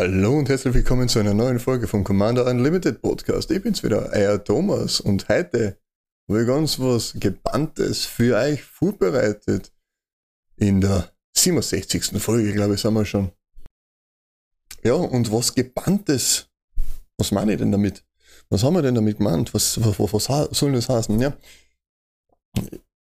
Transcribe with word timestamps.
Hallo 0.00 0.38
und 0.38 0.48
herzlich 0.48 0.74
willkommen 0.74 1.08
zu 1.08 1.18
einer 1.18 1.34
neuen 1.34 1.58
Folge 1.58 1.88
vom 1.88 2.04
Commander 2.04 2.46
Unlimited 2.46 3.02
Podcast. 3.02 3.50
Ich 3.50 3.60
bin's 3.60 3.82
wieder, 3.82 4.10
euer 4.12 4.44
Thomas 4.44 5.00
und 5.00 5.28
heute 5.28 5.76
habe 6.28 6.42
ich 6.42 6.46
ganz 6.46 6.78
was 6.78 7.14
Gebanntes 7.14 8.04
für 8.04 8.36
euch 8.36 8.62
vorbereitet. 8.62 9.72
In 10.54 10.80
der 10.80 11.10
67. 11.36 12.22
Folge, 12.22 12.52
glaube 12.52 12.74
ich, 12.74 12.80
sind 12.80 12.94
wir 12.94 13.04
schon. 13.04 13.32
Ja, 14.84 14.94
und 14.94 15.32
was 15.32 15.54
Gebanntes, 15.54 16.47
was 17.18 17.32
meine 17.32 17.52
ich 17.52 17.58
denn 17.58 17.72
damit? 17.72 18.04
Was 18.48 18.62
haben 18.62 18.74
wir 18.74 18.82
denn 18.82 18.94
damit 18.94 19.18
gemeint? 19.18 19.52
Was, 19.52 19.78
was, 19.82 19.98
was 20.12 20.58
soll 20.58 20.72
das 20.72 20.88
heißen? 20.88 21.20
Ja, 21.20 21.36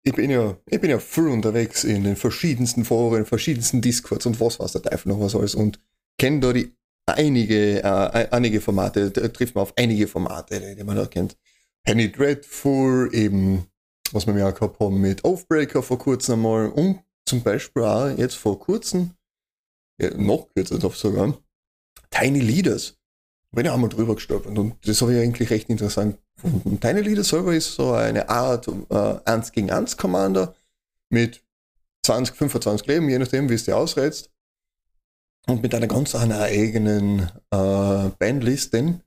ich 0.04 0.14
bin 0.14 0.32
ja, 0.32 0.58
ich 0.66 0.80
bin 0.80 0.90
ja 0.90 1.00
früh 1.00 1.30
unterwegs 1.30 1.84
in 1.84 2.04
den 2.04 2.16
verschiedensten 2.16 2.86
Foren, 2.86 3.26
verschiedensten 3.26 3.82
Discords 3.82 4.26
und 4.26 4.40
was 4.40 4.60
weiß 4.60 4.72
der 4.72 4.82
Teufel 4.82 5.10
noch 5.10 5.20
was 5.20 5.36
alles 5.36 5.54
und 5.54 5.80
kenne 6.18 6.40
da 6.40 6.54
die 6.54 6.74
einige, 7.06 7.84
äh, 7.84 8.28
einige 8.32 8.62
Formate, 8.62 9.12
da 9.12 9.28
trifft 9.28 9.56
man 9.56 9.64
auf 9.64 9.74
einige 9.78 10.08
Formate, 10.08 10.76
die, 10.76 10.84
man 10.84 10.96
da 10.96 11.06
kennt. 11.06 11.38
Penny 11.84 12.12
Dreadful, 12.12 13.10
eben, 13.14 13.68
was 14.12 14.28
wir 14.28 14.38
ja 14.38 14.52
gehabt 14.52 14.80
haben 14.80 15.00
mit 15.00 15.24
Oathbreaker 15.24 15.84
vor 15.84 16.00
kurzem 16.00 16.36
einmal 16.36 16.70
und 16.70 17.02
zum 17.26 17.44
Beispiel 17.44 17.84
auch 17.84 18.18
jetzt 18.18 18.36
vor 18.36 18.60
kurzem, 18.60 19.12
ja, 20.02 20.16
noch 20.18 20.48
kürzer 20.54 20.80
doch 20.80 20.96
sogar, 20.96 21.38
Tiny 22.10 22.40
Leaders. 22.40 22.97
Bin 23.58 23.66
ja 23.66 23.74
auch 23.74 23.78
mal 23.78 23.88
drüber 23.88 24.14
gestolpert 24.14 24.56
und 24.56 24.76
das 24.86 25.02
habe 25.02 25.16
ich 25.16 25.20
eigentlich 25.20 25.50
recht 25.50 25.68
interessant 25.68 26.20
gefunden. 26.36 26.80
Tiny 26.80 27.02
Leaders 27.02 27.30
selber 27.30 27.56
ist 27.56 27.74
so 27.74 27.92
eine 27.94 28.30
Art 28.30 28.68
äh, 28.68 29.16
1 29.26 29.52
gegen 29.52 29.72
1 29.72 29.98
Commander 29.98 30.54
mit 31.10 31.44
20, 32.06 32.36
25 32.36 32.86
Leben, 32.86 33.10
je 33.10 33.18
nachdem, 33.18 33.50
wie 33.50 33.56
es 33.56 33.66
dir 33.66 33.76
ausrätst 33.76 34.30
und 35.48 35.64
mit 35.64 35.74
einer 35.74 35.88
ganz 35.88 36.14
einer 36.14 36.40
eigenen 36.40 37.32
äh, 37.50 38.10
denn 38.20 39.02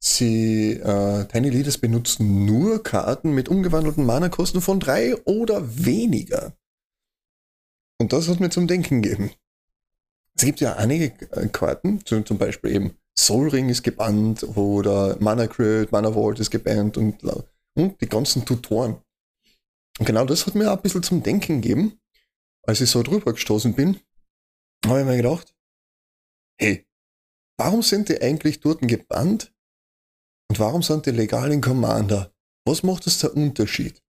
sie, 0.00 0.72
äh, 0.72 1.26
Tiny 1.26 1.50
Leaders 1.50 1.78
benutzen 1.78 2.46
nur 2.46 2.82
Karten 2.82 3.30
mit 3.30 3.48
umgewandelten 3.48 4.04
Mana-Kosten 4.04 4.60
von 4.60 4.80
drei 4.80 5.14
oder 5.24 5.62
weniger. 5.84 6.52
Und 8.00 8.12
das 8.12 8.26
hat 8.26 8.40
mir 8.40 8.50
zum 8.50 8.66
Denken 8.66 9.02
gegeben. 9.02 9.30
Es 10.34 10.44
gibt 10.44 10.58
ja 10.58 10.74
einige 10.74 11.10
Karten, 11.52 12.04
zum 12.04 12.38
Beispiel 12.38 12.74
eben 12.74 12.98
Soul 13.28 13.50
Ring 13.50 13.68
ist 13.68 13.82
gebannt 13.82 14.42
oder 14.56 15.18
Mana 15.20 15.46
Crit, 15.48 15.92
Mana 15.92 16.10
Vault 16.10 16.40
ist 16.40 16.50
gebannt 16.50 16.96
und, 16.96 17.22
und 17.74 18.00
die 18.00 18.08
ganzen 18.08 18.46
Tutoren. 18.46 19.02
Und 19.98 20.06
genau 20.06 20.24
das 20.24 20.46
hat 20.46 20.54
mir 20.54 20.72
auch 20.72 20.76
ein 20.76 20.82
bisschen 20.82 21.02
zum 21.02 21.22
Denken 21.22 21.60
gegeben, 21.60 22.00
als 22.66 22.80
ich 22.80 22.88
so 22.88 23.02
drüber 23.02 23.34
gestoßen 23.34 23.74
bin, 23.74 24.00
habe 24.86 25.00
ich 25.00 25.06
mir 25.06 25.18
gedacht, 25.18 25.54
hey, 26.58 26.86
warum 27.58 27.82
sind 27.82 28.08
die 28.08 28.18
eigentlich 28.18 28.60
dort 28.60 28.80
gebannt? 28.80 29.52
Und 30.48 30.58
warum 30.58 30.82
sind 30.82 31.04
die 31.04 31.10
legalen 31.10 31.60
Commander? 31.60 32.32
Was 32.66 32.82
macht 32.82 33.04
das 33.04 33.18
der 33.18 33.36
Unterschied? 33.36 34.02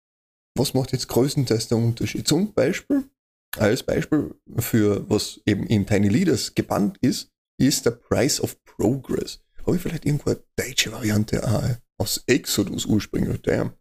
Was 0.58 0.74
macht 0.74 0.94
jetzt 0.94 1.10
größtenteils 1.10 1.68
der 1.68 1.78
Unterschied? 1.78 2.26
Zum 2.26 2.54
Beispiel, 2.54 3.10
als 3.58 3.84
Beispiel 3.84 4.34
für 4.60 5.10
was 5.10 5.42
eben 5.46 5.68
in 5.68 5.86
Tiny 5.86 6.08
Leaders 6.08 6.56
gebannt 6.56 6.98
ist, 7.02 7.34
ist 7.60 7.86
der 7.86 7.92
Price 7.92 8.42
of 8.42 8.64
Progress. 8.64 9.40
Habe 9.66 9.76
ich 9.76 9.82
vielleicht 9.82 10.06
irgendwo 10.06 10.32
eine 10.32 10.44
deutsche 10.56 10.92
Variante 10.92 11.44
ah, 11.44 11.78
aus 11.98 12.24
Exodus 12.26 12.86
ursprünglich? 12.86 13.42
Der, 13.42 13.74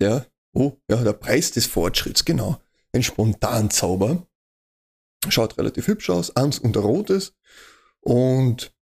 der, 0.00 0.26
oh, 0.52 0.72
ja, 0.88 1.02
der 1.02 1.12
Preis 1.12 1.50
des 1.50 1.66
Fortschritts, 1.66 2.24
genau. 2.24 2.60
Ein 2.92 3.02
Spontanzauber, 3.02 4.26
Schaut 5.28 5.58
relativ 5.58 5.88
hübsch 5.88 6.10
aus, 6.10 6.34
eins 6.36 6.58
und 6.58 6.76
rotes. 6.76 7.34
Und 8.00 8.74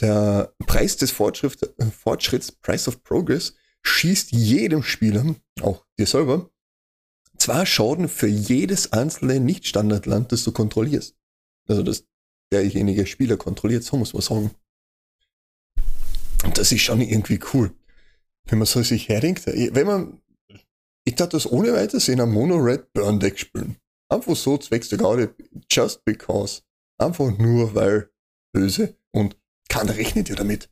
der 0.00 0.54
Preis 0.66 0.96
des 0.96 1.10
Fortschritts, 1.10 1.62
äh, 1.62 1.86
Fortschritts, 1.86 2.52
Price 2.52 2.88
of 2.88 3.02
Progress, 3.02 3.54
schießt 3.82 4.32
jedem 4.32 4.82
Spieler, 4.82 5.36
auch 5.60 5.84
dir 5.98 6.06
selber, 6.06 6.50
zwei 7.38 7.64
Schaden 7.64 8.08
für 8.08 8.26
jedes 8.26 8.92
einzelne 8.92 9.40
Nicht-Standardland, 9.40 10.32
das 10.32 10.44
du 10.44 10.52
kontrollierst. 10.52 11.16
Also 11.68 11.82
dass 11.82 12.04
derjenige 12.54 13.06
Spieler 13.06 13.36
kontrolliert, 13.36 13.84
so 13.84 13.96
muss 13.96 14.12
man 14.12 14.22
sagen. 14.22 14.50
Und 16.44 16.58
das 16.58 16.72
ist 16.72 16.82
schon 16.82 17.00
irgendwie 17.00 17.40
cool. 17.52 17.72
Wenn 18.46 18.58
man 18.58 18.66
so 18.66 18.82
sich 18.82 19.08
herdenkt, 19.08 19.46
wenn 19.46 19.86
man, 19.86 20.20
ich 21.04 21.14
darf 21.14 21.30
das 21.30 21.50
ohne 21.50 21.72
weiteres 21.72 22.08
in 22.08 22.20
einem 22.20 22.32
Mono-Red 22.32 22.92
Burn 22.92 23.18
Deck 23.18 23.38
spielen. 23.38 23.76
Einfach 24.10 24.36
so 24.36 24.58
zwecks 24.58 24.90
der 24.90 24.98
Garde, 24.98 25.34
just 25.70 26.04
because. 26.04 26.62
Einfach 26.98 27.36
nur 27.38 27.74
weil 27.74 28.10
böse 28.52 28.96
und 29.12 29.36
keiner 29.68 29.96
rechnet 29.96 30.28
ja 30.28 30.34
damit. 30.36 30.70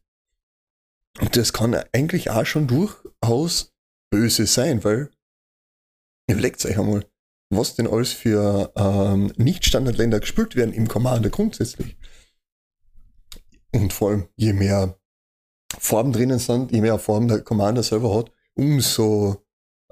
Und 1.20 1.36
das 1.36 1.52
kann 1.52 1.74
eigentlich 1.92 2.30
auch 2.30 2.46
schon 2.46 2.66
durchaus 2.66 3.72
böse 4.10 4.46
sein, 4.46 4.84
weil 4.84 5.10
überlegt 6.30 6.64
euch 6.64 6.78
einmal, 6.78 7.04
was 7.56 7.74
denn 7.74 7.86
alles 7.86 8.12
für 8.12 8.72
ähm, 8.76 9.32
Nicht-Standardländer 9.36 10.20
gespielt 10.20 10.56
werden 10.56 10.74
im 10.74 10.88
Commander 10.88 11.30
grundsätzlich. 11.30 11.96
Und 13.72 13.92
vor 13.92 14.10
allem, 14.10 14.28
je 14.36 14.52
mehr 14.52 14.98
Farben 15.78 16.12
drinnen 16.12 16.38
sind, 16.38 16.72
je 16.72 16.80
mehr 16.80 16.98
Farben 16.98 17.28
der 17.28 17.40
Commander 17.40 17.82
selber 17.82 18.14
hat, 18.14 18.30
umso, 18.54 19.44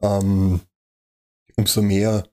ähm, 0.03 0.60
umso 1.56 1.82
mehr 1.82 2.28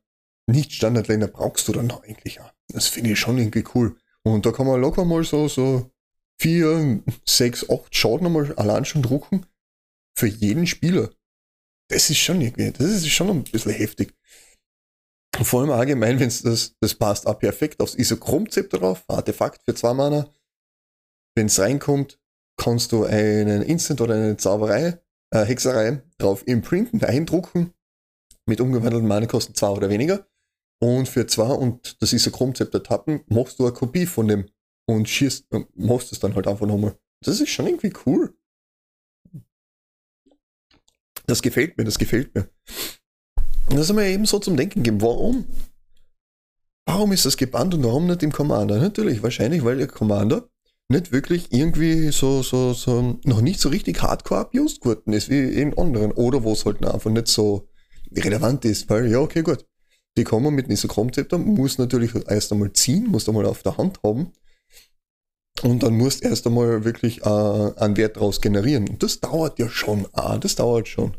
nicht-Standardländer 0.48 1.28
brauchst 1.28 1.68
du 1.68 1.74
dann 1.74 1.92
eigentlich 1.92 2.42
auch. 2.42 2.52
Das 2.70 2.88
finde 2.88 3.12
ich 3.12 3.20
schon 3.20 3.38
irgendwie 3.38 3.64
cool. 3.76 3.98
Und 4.24 4.46
da 4.46 4.52
kann 4.52 4.68
man 4.68 4.82
locker 4.82 5.06
mal 5.06 5.24
so, 5.24 5.48
so 5.48 5.90
vier, 6.40 7.02
sechs, 7.26 7.70
acht 7.70 7.96
Schaden 7.96 8.32
mal 8.32 8.54
allein 8.56 8.86
schon 8.86 9.02
drucken. 9.02 9.46
Für 10.16 10.28
jeden 10.28 10.68
Spieler. 10.68 11.12
Das 11.90 12.10
ist 12.10 12.18
schon 12.18 12.42
irgendwie, 12.42 12.72
das 12.72 12.88
ist 12.88 13.08
schon 13.10 13.30
ein 13.30 13.44
bisschen 13.44 13.72
heftig. 13.72 14.14
Vor 15.44 15.62
allem 15.62 15.72
allgemein, 15.72 16.20
wenn 16.20 16.28
es 16.28 16.42
das, 16.42 16.76
das 16.80 16.96
passt 16.96 17.28
auch 17.28 17.38
perfekt 17.38 17.80
aufs 17.80 17.96
Isochrom-Zepter 17.96 18.80
drauf, 18.80 19.04
Artefakt 19.08 19.64
für 19.64 19.76
zwei 19.76 19.94
Mana. 19.94 20.30
Wenn 21.36 21.46
es 21.46 21.60
reinkommt, 21.60 22.20
kannst 22.60 22.92
du 22.92 23.04
einen 23.04 23.62
Instant 23.62 24.02
oder 24.02 24.16
eine 24.16 24.38
Zauberei, 24.38 25.00
äh, 25.32 25.46
Hexerei 25.46 26.02
drauf 26.18 26.48
imprinten, 26.48 27.04
eindrucken, 27.04 27.74
mit 28.48 28.62
umgewandelten 28.62 29.08
Mana-Kosten 29.08 29.54
zwei 29.54 29.70
oder 29.70 29.90
weniger. 29.90 30.28
Und 30.80 31.08
für 31.08 31.28
zwei, 31.28 31.54
und 31.54 32.02
das 32.02 32.12
der 32.12 32.84
Tappen, 32.84 33.22
machst 33.28 33.60
du 33.60 33.66
eine 33.66 33.74
Kopie 33.74 34.06
von 34.06 34.28
dem 34.28 34.50
und 34.88 35.08
schießt, 35.08 35.48
machst 35.76 36.12
es 36.12 36.20
dann 36.20 36.36
halt 36.36 36.48
einfach 36.48 36.66
nochmal. 36.66 36.98
Das 37.24 37.40
ist 37.40 37.50
schon 37.50 37.68
irgendwie 37.68 37.94
cool. 38.06 38.36
Das 41.26 41.42
gefällt 41.42 41.78
mir, 41.78 41.84
das 41.84 41.98
gefällt 41.98 42.34
mir. 42.34 42.50
Und 43.70 43.78
das 43.78 43.90
haben 43.90 43.98
wir 43.98 44.06
eben 44.06 44.26
so 44.26 44.40
zum 44.40 44.58
Denken 44.58 44.84
gegeben. 44.84 45.02
Warum? 45.02 45.46
Warum 46.86 47.12
ist 47.12 47.26
das 47.26 47.38
gebannt 47.38 47.74
und 47.74 47.84
warum 47.84 48.08
nicht 48.08 48.24
im 48.24 48.32
Commander? 48.32 48.80
Natürlich, 48.80 49.22
wahrscheinlich, 49.22 49.64
weil 49.64 49.78
der 49.78 49.88
Commander 49.88 50.48
nicht 50.90 51.12
wirklich 51.12 51.52
irgendwie 51.52 52.12
so, 52.12 52.42
so, 52.44 52.74
so, 52.74 53.20
noch 53.26 53.42
nicht 53.42 53.60
so 53.60 53.70
richtig 53.70 54.02
hardcore 54.02 54.42
abused 54.42 54.82
geworden 54.82 55.12
ist 55.12 55.30
wie 55.30 55.44
in 55.44 55.78
anderen. 55.78 56.12
Oder 56.14 56.44
wo 56.44 56.54
es 56.54 56.66
halt 56.66 56.86
einfach 56.86 57.12
nicht 57.12 57.28
so 57.28 57.68
relevant 58.16 58.64
ist, 58.64 58.90
weil, 58.90 59.12
ja, 59.12 59.20
okay, 59.20 59.42
gut 59.42 59.66
die 60.18 60.24
kommen 60.24 60.54
mit 60.54 60.70
diesem 60.70 60.90
Chromzepter, 60.90 61.38
muss 61.38 61.78
natürlich 61.78 62.12
erst 62.28 62.52
einmal 62.52 62.74
ziehen, 62.74 63.08
muss 63.08 63.30
einmal 63.30 63.46
auf 63.46 63.64
der 63.64 63.78
Hand 63.78 64.00
haben. 64.04 64.34
Und 65.64 65.84
dann 65.84 65.96
musst 65.96 66.24
erst 66.24 66.46
einmal 66.46 66.84
wirklich 66.84 67.22
äh, 67.22 67.30
einen 67.30 67.98
Wert 67.98 68.18
daraus 68.18 68.42
generieren. 68.42 68.90
Und 68.90 69.02
das 69.02 69.20
dauert 69.20 69.58
ja 69.60 69.70
schon, 69.70 70.08
ah, 70.14 70.38
das 70.38 70.56
dauert 70.56 70.88
schon. 70.88 71.16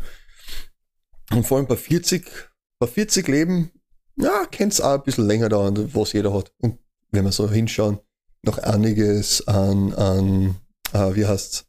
Und 1.30 1.46
vor 1.46 1.58
allem 1.58 1.66
bei 1.66 1.76
40, 1.76 2.30
bei 2.78 2.86
40 2.86 3.28
Leben, 3.28 3.70
ja, 4.16 4.46
kann 4.46 4.68
es 4.68 4.80
auch 4.80 4.94
ein 4.94 5.02
bisschen 5.02 5.26
länger 5.26 5.48
dauern, 5.48 5.94
was 5.94 6.12
jeder 6.12 6.32
hat. 6.32 6.52
Und 6.58 6.78
wenn 7.10 7.24
wir 7.24 7.32
so 7.32 7.50
hinschauen, 7.50 8.00
noch 8.42 8.58
einiges 8.58 9.46
an, 9.46 9.92
an 9.94 10.56
äh, 10.92 11.14
wie 11.14 11.26
heißt's? 11.26 11.66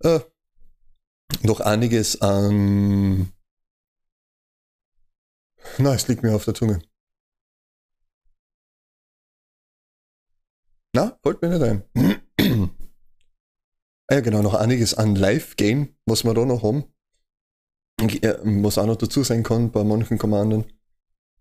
Äh, 0.00 0.20
noch 1.42 1.60
einiges 1.60 2.20
an 2.20 3.32
na, 5.76 5.94
es 5.94 6.08
liegt 6.08 6.22
mir 6.22 6.34
auf 6.34 6.44
der 6.44 6.54
Zunge. 6.54 6.82
Na, 10.94 11.18
wollt 11.22 11.42
mir 11.42 11.50
nicht 11.50 11.62
ein. 11.62 11.84
ah 14.08 14.14
ja, 14.14 14.20
genau, 14.20 14.42
noch 14.42 14.54
einiges 14.54 14.94
an 14.94 15.14
Live-Game, 15.14 15.96
was 16.06 16.24
wir 16.24 16.34
da 16.34 16.44
noch 16.44 16.62
haben. 16.62 16.84
Was 17.98 18.78
auch 18.78 18.86
noch 18.86 18.96
dazu 18.96 19.22
sein 19.24 19.42
kann 19.42 19.70
bei 19.70 19.82
manchen 19.84 20.18
Commandern. 20.18 20.64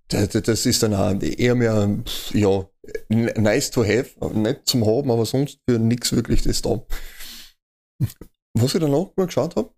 Das 0.09 0.65
ist 0.65 0.83
dann 0.83 0.93
auch 0.93 1.21
eher 1.21 1.55
mehr, 1.55 1.89
ja, 2.33 2.65
nice 3.09 3.71
to 3.71 3.83
have, 3.83 4.09
nicht 4.33 4.61
zum 4.65 4.85
haben, 4.85 5.11
aber 5.11 5.25
sonst 5.25 5.59
für 5.67 5.77
nichts 5.79 6.13
wirklich 6.13 6.43
das 6.43 6.61
da. 6.61 6.81
was 8.53 8.73
ich 8.73 8.81
danach 8.81 9.07
mal 9.15 9.25
geschaut 9.25 9.55
habe, 9.55 9.69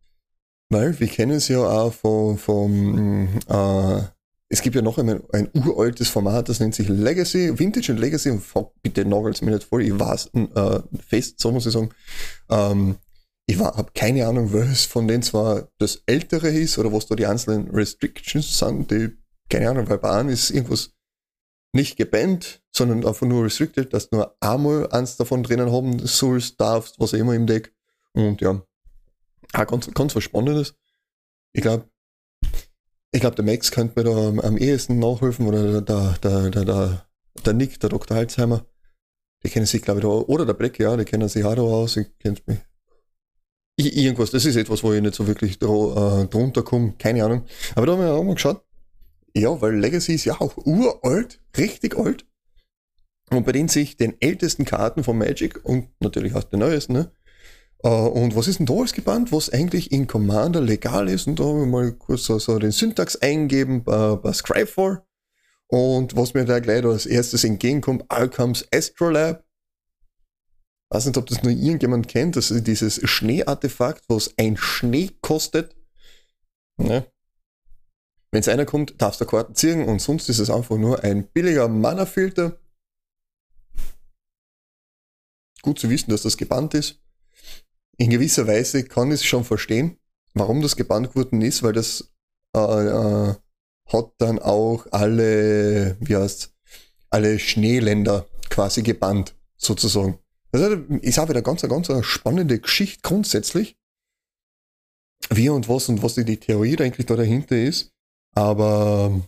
weil 0.69 0.99
wir 0.99 1.07
kennen 1.07 1.31
es 1.31 1.47
ja 1.47 1.59
auch 1.59 1.93
von, 1.93 2.37
von 2.37 3.27
äh, 3.47 4.01
es 4.49 4.61
gibt 4.61 4.75
ja 4.75 4.81
noch 4.81 4.97
ein, 4.97 5.21
ein 5.31 5.49
uraltes 5.53 6.09
Format, 6.09 6.49
das 6.49 6.59
nennt 6.59 6.73
sich 6.73 6.89
Legacy, 6.89 7.57
Vintage 7.57 7.91
und 7.91 7.99
Legacy. 7.99 8.39
Bitte 8.81 9.05
nagelt 9.05 9.41
mir 9.41 9.51
nicht 9.51 9.63
voll, 9.63 9.83
ich 9.83 9.97
weiß 9.97 10.31
äh, 10.33 10.79
fest, 11.07 11.39
so 11.39 11.51
muss 11.51 11.67
ich 11.67 11.73
sagen. 11.73 11.89
Ähm, 12.49 12.95
ich 13.49 13.57
habe 13.57 13.91
keine 13.95 14.27
Ahnung, 14.27 14.53
welches 14.53 14.85
von 14.85 15.07
denen 15.07 15.23
zwar 15.23 15.69
das 15.79 16.03
ältere 16.05 16.49
ist 16.49 16.77
oder 16.77 16.93
was 16.93 17.07
da 17.07 17.15
die 17.15 17.25
einzelnen 17.25 17.71
Restrictions 17.71 18.59
sind. 18.59 18.91
Die, 18.91 19.17
keine 19.49 19.71
Ahnung, 19.71 19.89
weil 19.89 19.97
bei 19.97 20.11
einem 20.11 20.29
ist 20.29 20.51
irgendwas 20.51 20.91
nicht 21.73 21.97
gebannt, 21.97 22.61
sondern 22.71 23.03
einfach 23.03 23.25
nur 23.25 23.45
restricted, 23.45 23.91
dass 23.91 24.09
du 24.09 24.17
nur 24.17 24.37
einmal 24.39 24.87
eins 24.91 25.17
davon 25.17 25.41
drinnen 25.41 25.71
haben 25.71 25.97
sollst, 25.97 26.61
darfst, 26.61 26.99
was 26.99 27.15
auch 27.15 27.17
immer 27.17 27.33
im 27.33 27.47
Deck. 27.47 27.73
Und 28.13 28.39
ja, 28.39 28.61
auch 29.53 29.67
ganz, 29.67 29.91
ganz 29.95 30.15
was 30.15 30.23
Spannendes. 30.23 30.75
Ich 31.51 31.63
glaube, 31.63 31.89
ich 33.11 33.19
glaube, 33.19 33.35
der 33.35 33.45
Max 33.45 33.71
könnte 33.71 33.99
mir 33.99 34.11
da 34.11 34.27
am, 34.27 34.39
am 34.39 34.57
ehesten 34.57 34.99
nachhelfen 34.99 35.47
oder 35.47 35.81
der, 35.81 36.11
der, 36.21 36.51
der, 36.51 36.65
der, 36.65 37.07
der 37.43 37.53
Nick, 37.53 37.79
der 37.79 37.89
Dr. 37.89 38.15
Alzheimer. 38.15 38.63
Die 39.43 39.49
kennen 39.49 39.65
sich, 39.65 39.81
glaube 39.81 40.01
ich, 40.01 40.03
da, 40.03 40.09
oder 40.09 40.45
der 40.45 40.53
Black, 40.53 40.77
ja, 40.77 40.95
die 40.95 41.05
kennen 41.05 41.27
sich 41.29 41.43
auch 41.43 41.55
da 41.55 41.63
aus. 41.63 41.97
Ich 41.97 42.15
kennt 42.19 42.47
mich. 42.47 42.59
Ich, 43.79 43.95
irgendwas, 43.95 44.29
das 44.31 44.43
ist 44.43 44.57
etwas, 44.57 44.83
wo 44.83 44.91
ich 44.91 45.01
nicht 45.01 45.15
so 45.15 45.25
wirklich 45.25 45.57
dr 45.57 46.23
äh, 46.23 46.27
drunter 46.27 46.63
komme, 46.63 46.95
keine 46.99 47.23
Ahnung. 47.23 47.45
Aber 47.75 47.85
da 47.85 47.93
haben 47.93 48.01
wir 48.01 48.13
auch 48.13 48.23
mal 48.25 48.33
geschaut. 48.33 48.61
Ja, 49.33 49.61
weil 49.61 49.79
Legacy 49.79 50.15
ist 50.15 50.25
ja 50.25 50.41
auch 50.41 50.57
uralt, 50.57 51.39
richtig 51.57 51.97
alt. 51.97 52.25
Und 53.29 53.45
bei 53.45 53.53
denen 53.53 53.69
sich 53.69 53.95
den 53.95 54.19
ältesten 54.19 54.65
Karten 54.65 55.05
von 55.05 55.17
Magic 55.17 55.63
und 55.63 55.87
natürlich 56.01 56.35
auch 56.35 56.43
den 56.43 56.59
neuesten, 56.59 56.91
ne, 56.91 57.11
Uh, 57.81 58.07
und 58.09 58.35
was 58.35 58.49
ist 58.49 58.59
denn 58.59 58.65
da 58.65 58.73
alles 58.73 58.91
gebannt, 58.91 59.31
was 59.31 59.49
eigentlich 59.49 59.93
in 59.93 60.05
Commander 60.05 60.59
legal 60.59 61.07
ist? 61.07 61.27
Und 61.27 61.39
da 61.39 61.45
haben 61.45 61.59
wir 61.61 61.65
mal 61.65 61.93
kurz 61.93 62.25
so, 62.25 62.37
so 62.37 62.59
den 62.59 62.71
Syntax 62.71 63.15
eingeben 63.15 63.85
bei, 63.85 64.17
bei 64.17 64.33
Scribefor. 64.33 65.07
Und 65.67 66.17
was 66.17 66.33
mir 66.33 66.43
da 66.43 66.59
gleich 66.59 66.83
als 66.83 67.05
erstes 67.05 67.45
entgegenkommt, 67.45 68.03
Alchem's 68.09 68.67
Astrolab. 68.75 69.45
Weiß 70.89 71.05
nicht, 71.05 71.17
ob 71.17 71.27
das 71.27 71.43
nur 71.43 71.51
irgendjemand 71.51 72.07
kennt, 72.07 72.35
das 72.35 72.51
ist 72.51 72.65
dieses 72.65 72.99
Schneeartefakt, 73.07 74.03
was 74.07 74.33
ein 74.37 74.57
Schnee 74.57 75.11
kostet. 75.21 75.75
Ne? 76.77 77.05
Wenn 78.31 78.39
es 78.41 78.47
einer 78.47 78.65
kommt, 78.65 78.99
darfst 79.01 79.21
du 79.21 79.25
Karten 79.25 79.55
ziehen 79.55 79.87
und 79.87 79.99
sonst 80.01 80.29
ist 80.29 80.39
es 80.39 80.49
einfach 80.49 80.77
nur 80.77 81.03
ein 81.03 81.27
billiger 81.27 81.67
Mana-Filter. 81.67 82.59
Gut 85.61 85.79
zu 85.79 85.89
wissen, 85.89 86.09
dass 86.09 86.23
das 86.23 86.37
gebannt 86.37 86.73
ist 86.73 86.99
in 87.99 88.09
gewisser 88.09 88.47
Weise 88.47 88.83
kann 88.85 89.09
ich 89.09 89.15
es 89.15 89.25
schon 89.25 89.43
verstehen, 89.43 89.97
warum 90.33 90.61
das 90.61 90.77
gebannt 90.77 91.15
worden 91.15 91.41
ist, 91.41 91.63
weil 91.63 91.73
das 91.73 92.11
äh, 92.55 92.59
äh, 92.59 93.35
hat 93.87 94.11
dann 94.17 94.39
auch 94.39 94.87
alle, 94.91 95.97
wie 95.99 96.15
heißt 96.15 96.53
alle 97.09 97.37
Schneeländer 97.39 98.25
quasi 98.49 98.83
gebannt, 98.83 99.35
sozusagen. 99.57 100.17
Also 100.51 100.75
ist 101.01 101.19
auch 101.19 101.29
wieder 101.29 101.41
ganz, 101.41 101.61
ganz 101.61 101.89
eine 101.89 102.03
spannende 102.03 102.59
Geschichte 102.59 103.01
grundsätzlich. 103.03 103.77
Wie 105.29 105.49
und 105.49 105.69
was 105.69 105.89
und 105.89 106.01
was 106.01 106.15
die, 106.15 106.37
Theorie 106.37 106.77
eigentlich 106.79 107.05
da 107.05 107.15
dahinter 107.15 107.57
ist. 107.57 107.91
Aber 108.35 109.21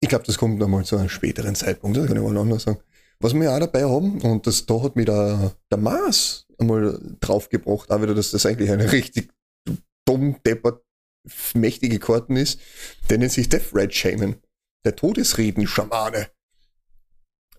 ich 0.00 0.08
glaube, 0.08 0.24
das 0.24 0.38
kommt 0.38 0.58
nochmal 0.58 0.84
zu 0.84 0.96
einem 0.96 1.08
späteren 1.08 1.54
Zeitpunkt, 1.54 1.96
das 1.96 2.06
kann 2.06 2.16
ich 2.16 2.22
mal 2.22 2.36
anders 2.36 2.62
sagen. 2.62 2.78
Was 3.20 3.34
wir 3.34 3.52
auch 3.52 3.58
dabei 3.58 3.84
haben, 3.84 4.20
und 4.22 4.46
das, 4.46 4.66
da 4.66 4.82
hat 4.82 4.96
mir 4.96 5.04
der, 5.04 5.52
der 5.70 5.78
Mars 5.78 6.46
einmal 6.58 7.00
draufgebracht, 7.20 7.90
auch 7.90 8.02
wieder, 8.02 8.14
dass 8.14 8.30
das 8.30 8.46
eigentlich 8.46 8.70
eine 8.70 8.90
richtig 8.92 9.30
dumm, 10.04 10.36
deppert, 10.44 10.82
mächtige 11.54 11.98
Karten 11.98 12.36
ist. 12.36 12.60
Der 13.08 13.18
nennt 13.18 13.32
sich 13.32 13.48
Death 13.48 13.74
Red 13.74 13.94
Shaman. 13.94 14.36
Der 14.84 14.94
Todesreden-Schamane. 14.96 16.28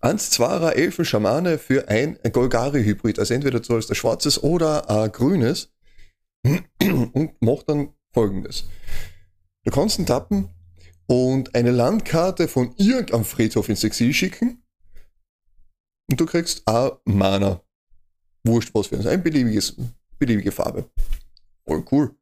Eins, 0.06 0.30
zweier 0.30 0.76
Elfen-Schamane 0.76 1.58
für 1.58 1.88
ein 1.88 2.16
Golgari-Hybrid. 2.22 3.18
Also 3.18 3.34
entweder 3.34 3.58
du 3.58 3.74
als 3.74 3.88
der 3.88 3.96
schwarzes 3.96 4.40
oder 4.40 4.88
ein 4.88 5.10
grünes. 5.10 5.72
Und 6.44 7.42
macht 7.42 7.68
dann 7.68 7.92
folgendes. 8.12 8.66
Du 9.64 9.72
kannst 9.72 9.98
ihn 9.98 10.06
tappen 10.06 10.48
und 11.06 11.56
eine 11.56 11.72
Landkarte 11.72 12.46
von 12.46 12.72
irgendeinem 12.76 13.24
Friedhof 13.24 13.68
ins 13.68 13.82
Exil 13.82 14.12
schicken. 14.12 14.62
Und 16.08 16.20
du 16.20 16.24
kriegst 16.24 16.64
auch 16.68 17.00
Mana. 17.04 17.60
Wurscht 18.44 18.72
was 18.74 18.86
für 18.86 19.10
ein 19.10 19.22
beliebiges, 19.24 19.74
beliebige 20.20 20.52
Farbe. 20.52 20.88
Voll 21.66 21.84
cool. 21.90 22.14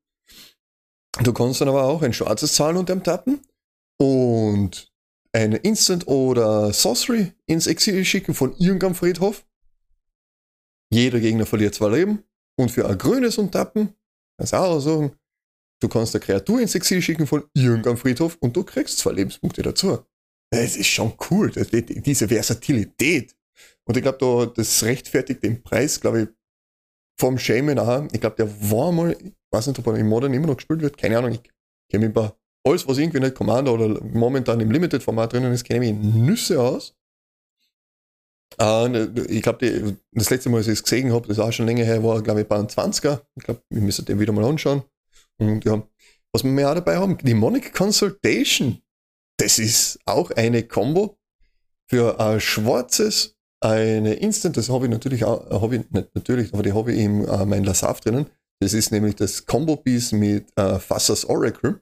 Du 1.22 1.34
kannst 1.34 1.60
dann 1.60 1.69
aber 1.69 1.84
auch 1.84 2.00
ein 2.00 2.14
schwarzes 2.14 2.54
zahlen 2.54 2.78
unter 2.78 2.96
dem 2.96 3.04
Tappen 3.04 3.42
und 3.98 4.90
eine 5.34 5.56
Instant 5.58 6.06
oder 6.06 6.72
Sorcery 6.72 7.32
ins 7.46 7.66
Exil 7.66 8.04
schicken 8.04 8.34
von 8.34 8.56
irgendeinem 8.56 8.94
Friedhof. 8.94 9.44
Jeder 10.92 11.19
Gegner 11.19 11.44
verliert 11.44 11.75
zwei 11.75 11.88
Leben. 11.88 12.22
Und 12.56 12.70
für 12.70 12.88
ein 12.88 12.96
grünes 12.96 13.36
und 13.36 13.50
Tappen, 13.50 13.94
kannst 14.38 14.52
du 14.52 14.56
auch 14.56 14.78
sagen, 14.78 15.16
du 15.82 15.88
kannst 15.88 16.14
eine 16.14 16.25
Kreatur 16.25 16.60
ins 16.60 16.76
Exil 16.76 17.02
schicken 17.02 17.26
von 17.26 17.44
irgendeinem 17.52 17.96
Friedhof 17.96 18.36
und 18.40 18.56
du 18.56 18.62
kriegst 18.62 18.98
zwei 18.98 19.10
Lebenspunkte 19.10 19.62
dazu. 19.62 19.98
Das 20.52 20.76
ist 20.76 20.86
schon 20.86 21.14
cool, 21.31 21.50
diese 21.50 22.28
Versatilität. 22.28 23.34
Und 23.86 23.96
ich 23.96 24.02
glaube, 24.04 24.19
da, 24.19 24.46
das 24.46 24.84
rechtfertigt 24.84 25.42
den 25.42 25.62
Preis, 25.64 26.00
glaube 26.00 26.22
ich, 26.22 26.28
vom 27.19 27.38
Shaman 27.38 27.78
auch. 27.81 28.06
Ich 28.12 28.20
glaube, 28.20 28.36
der 28.36 28.70
war 28.70 28.92
mal, 28.92 29.12
ich 29.20 29.32
weiß 29.50 29.66
nicht, 29.66 29.78
ob 29.81 29.86
er 29.88 29.96
im 29.96 30.08
Modern 30.08 30.32
immer 30.32 30.46
noch 30.46 30.56
gespielt 30.56 30.81
wird, 30.81 30.96
keine 30.96 31.19
Ahnung, 31.19 31.32
ich 31.32 31.42
kenne 31.90 32.06
mich 32.06 32.14
bei 32.14 32.32
alles, 32.64 32.87
was 32.88 32.99
irgendwie 32.99 33.20
nicht 33.20 33.34
Commander 33.34 33.72
oder 33.72 34.02
momentan 34.02 34.61
im 34.61 34.70
Limited-Format 34.70 35.32
drinnen 35.32 35.52
ist, 35.52 35.64
kenne 35.64 35.87
ich 35.87 35.93
Nüsse 35.93 36.61
aus. 36.61 36.94
Uh, 38.61 38.87
ich 39.28 39.43
glaube, 39.43 39.96
das 40.12 40.31
letzte 40.31 40.49
Mal, 40.49 40.58
als 40.58 40.69
ich 40.69 40.75
es 40.75 40.82
gesehen 40.82 41.12
habe, 41.12 41.26
das 41.26 41.38
ist 41.38 41.44
auch 41.44 41.52
schon 41.52 41.66
länger 41.66 41.84
her, 41.84 42.05
war, 42.05 42.22
glaube 42.22 42.43
ich, 42.43 42.46
bei 42.46 42.56
einem 42.56 42.69
20er. 42.69 43.20
Ich 43.37 43.44
glaube, 43.44 43.62
wir 43.69 43.82
müssen 43.82 44.05
den 44.05 44.20
wieder 44.20 44.32
mal 44.32 44.44
anschauen. 44.44 44.84
Und 45.38 45.64
ja, 45.64 45.82
was 46.32 46.44
wir 46.44 46.70
auch 46.70 46.75
dabei 46.75 46.96
haben, 46.96 47.19
die 47.19 47.34
Monic 47.34 47.75
Consultation. 47.75 48.81
Das 49.38 49.58
ist 49.58 49.99
auch 50.05 50.31
eine 50.31 50.62
Combo 50.62 51.19
für 51.88 52.20
ein 52.20 52.40
schwarzes 52.40 53.34
eine 53.64 54.14
Instant, 54.14 54.56
das 54.56 54.69
habe 54.69 54.84
ich 54.84 54.90
natürlich 54.90 55.25
auch, 55.25 55.62
habe 55.62 55.76
ich 55.76 55.90
nicht 55.90 56.14
natürlich, 56.14 56.52
aber 56.52 56.62
die 56.62 56.75
habe 56.75 56.93
ich 56.93 57.00
im 57.00 57.26
äh, 57.26 57.46
mein 57.46 57.64
Lasaf 57.64 58.00
drinnen. 58.00 58.26
Das 58.60 58.75
ist 58.75 58.93
nämlich 58.93 59.17
das 59.17 59.46
Combo 59.46 59.77
Piece 59.77 60.12
mit 60.12 60.46
äh, 60.56 60.79
Fassas 60.79 61.24
Oracle. 61.24 61.81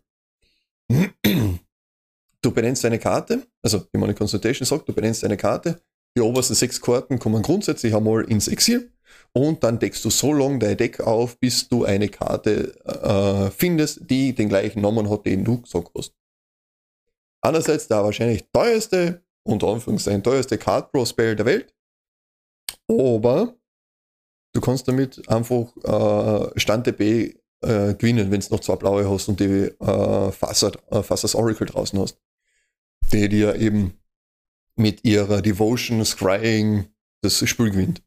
Du 2.44 2.50
benennst 2.50 2.84
eine 2.84 2.98
Karte, 2.98 3.46
also 3.62 3.78
die 3.94 3.98
Money 3.98 4.14
Consultation 4.14 4.66
sagt, 4.66 4.88
du 4.88 4.92
benennst 4.92 5.24
eine 5.24 5.36
Karte. 5.36 5.80
Die 6.16 6.20
obersten 6.20 6.54
sechs 6.54 6.80
Karten 6.80 7.18
kommen 7.18 7.40
grundsätzlich 7.40 7.94
einmal 7.94 8.24
ins 8.24 8.48
Exil 8.48 8.92
und 9.32 9.62
dann 9.62 9.78
deckst 9.78 10.04
du 10.04 10.10
so 10.10 10.32
lange 10.32 10.58
dein 10.58 10.76
Deck 10.76 11.00
auf, 11.00 11.38
bis 11.38 11.68
du 11.68 11.84
eine 11.84 12.08
Karte 12.08 12.74
äh, 12.84 13.50
findest, 13.50 14.10
die 14.10 14.34
den 14.34 14.48
gleichen 14.48 14.82
Namen 14.82 15.08
hat, 15.08 15.24
den 15.24 15.44
du 15.44 15.62
gesagt 15.62 15.90
hast. 15.96 16.14
Andererseits 17.40 17.88
der 17.88 18.04
wahrscheinlich 18.04 18.44
teuerste 18.52 19.22
unter 19.44 19.68
Anführungszeichen 19.68 20.22
teuerste 20.22 20.58
Card 20.58 20.92
Pro 20.92 21.04
Spell 21.04 21.36
der 21.36 21.46
Welt. 21.46 21.74
Aber 22.88 23.54
du 24.52 24.60
kannst 24.60 24.86
damit 24.86 25.28
einfach 25.28 25.74
äh, 25.84 26.58
Stand 26.58 26.86
DB 26.86 27.41
äh, 27.62 27.94
gewinnen, 27.94 28.30
wenn 28.30 28.40
du 28.40 28.46
noch 28.50 28.60
zwei 28.60 28.76
blaue 28.76 29.08
hast 29.08 29.28
und 29.28 29.40
die 29.40 29.44
äh, 29.44 30.32
Fassers, 30.32 30.72
äh, 30.90 31.02
Fassers 31.02 31.34
Oracle 31.34 31.66
draußen 31.66 31.98
hast. 31.98 32.18
Die 33.12 33.28
dir 33.28 33.56
eben 33.56 33.94
mit 34.76 35.04
ihrer 35.04 35.42
Devotion, 35.42 36.04
Scrying 36.04 36.86
das 37.22 37.46
Spiel 37.48 37.70
gewinnt. 37.70 38.02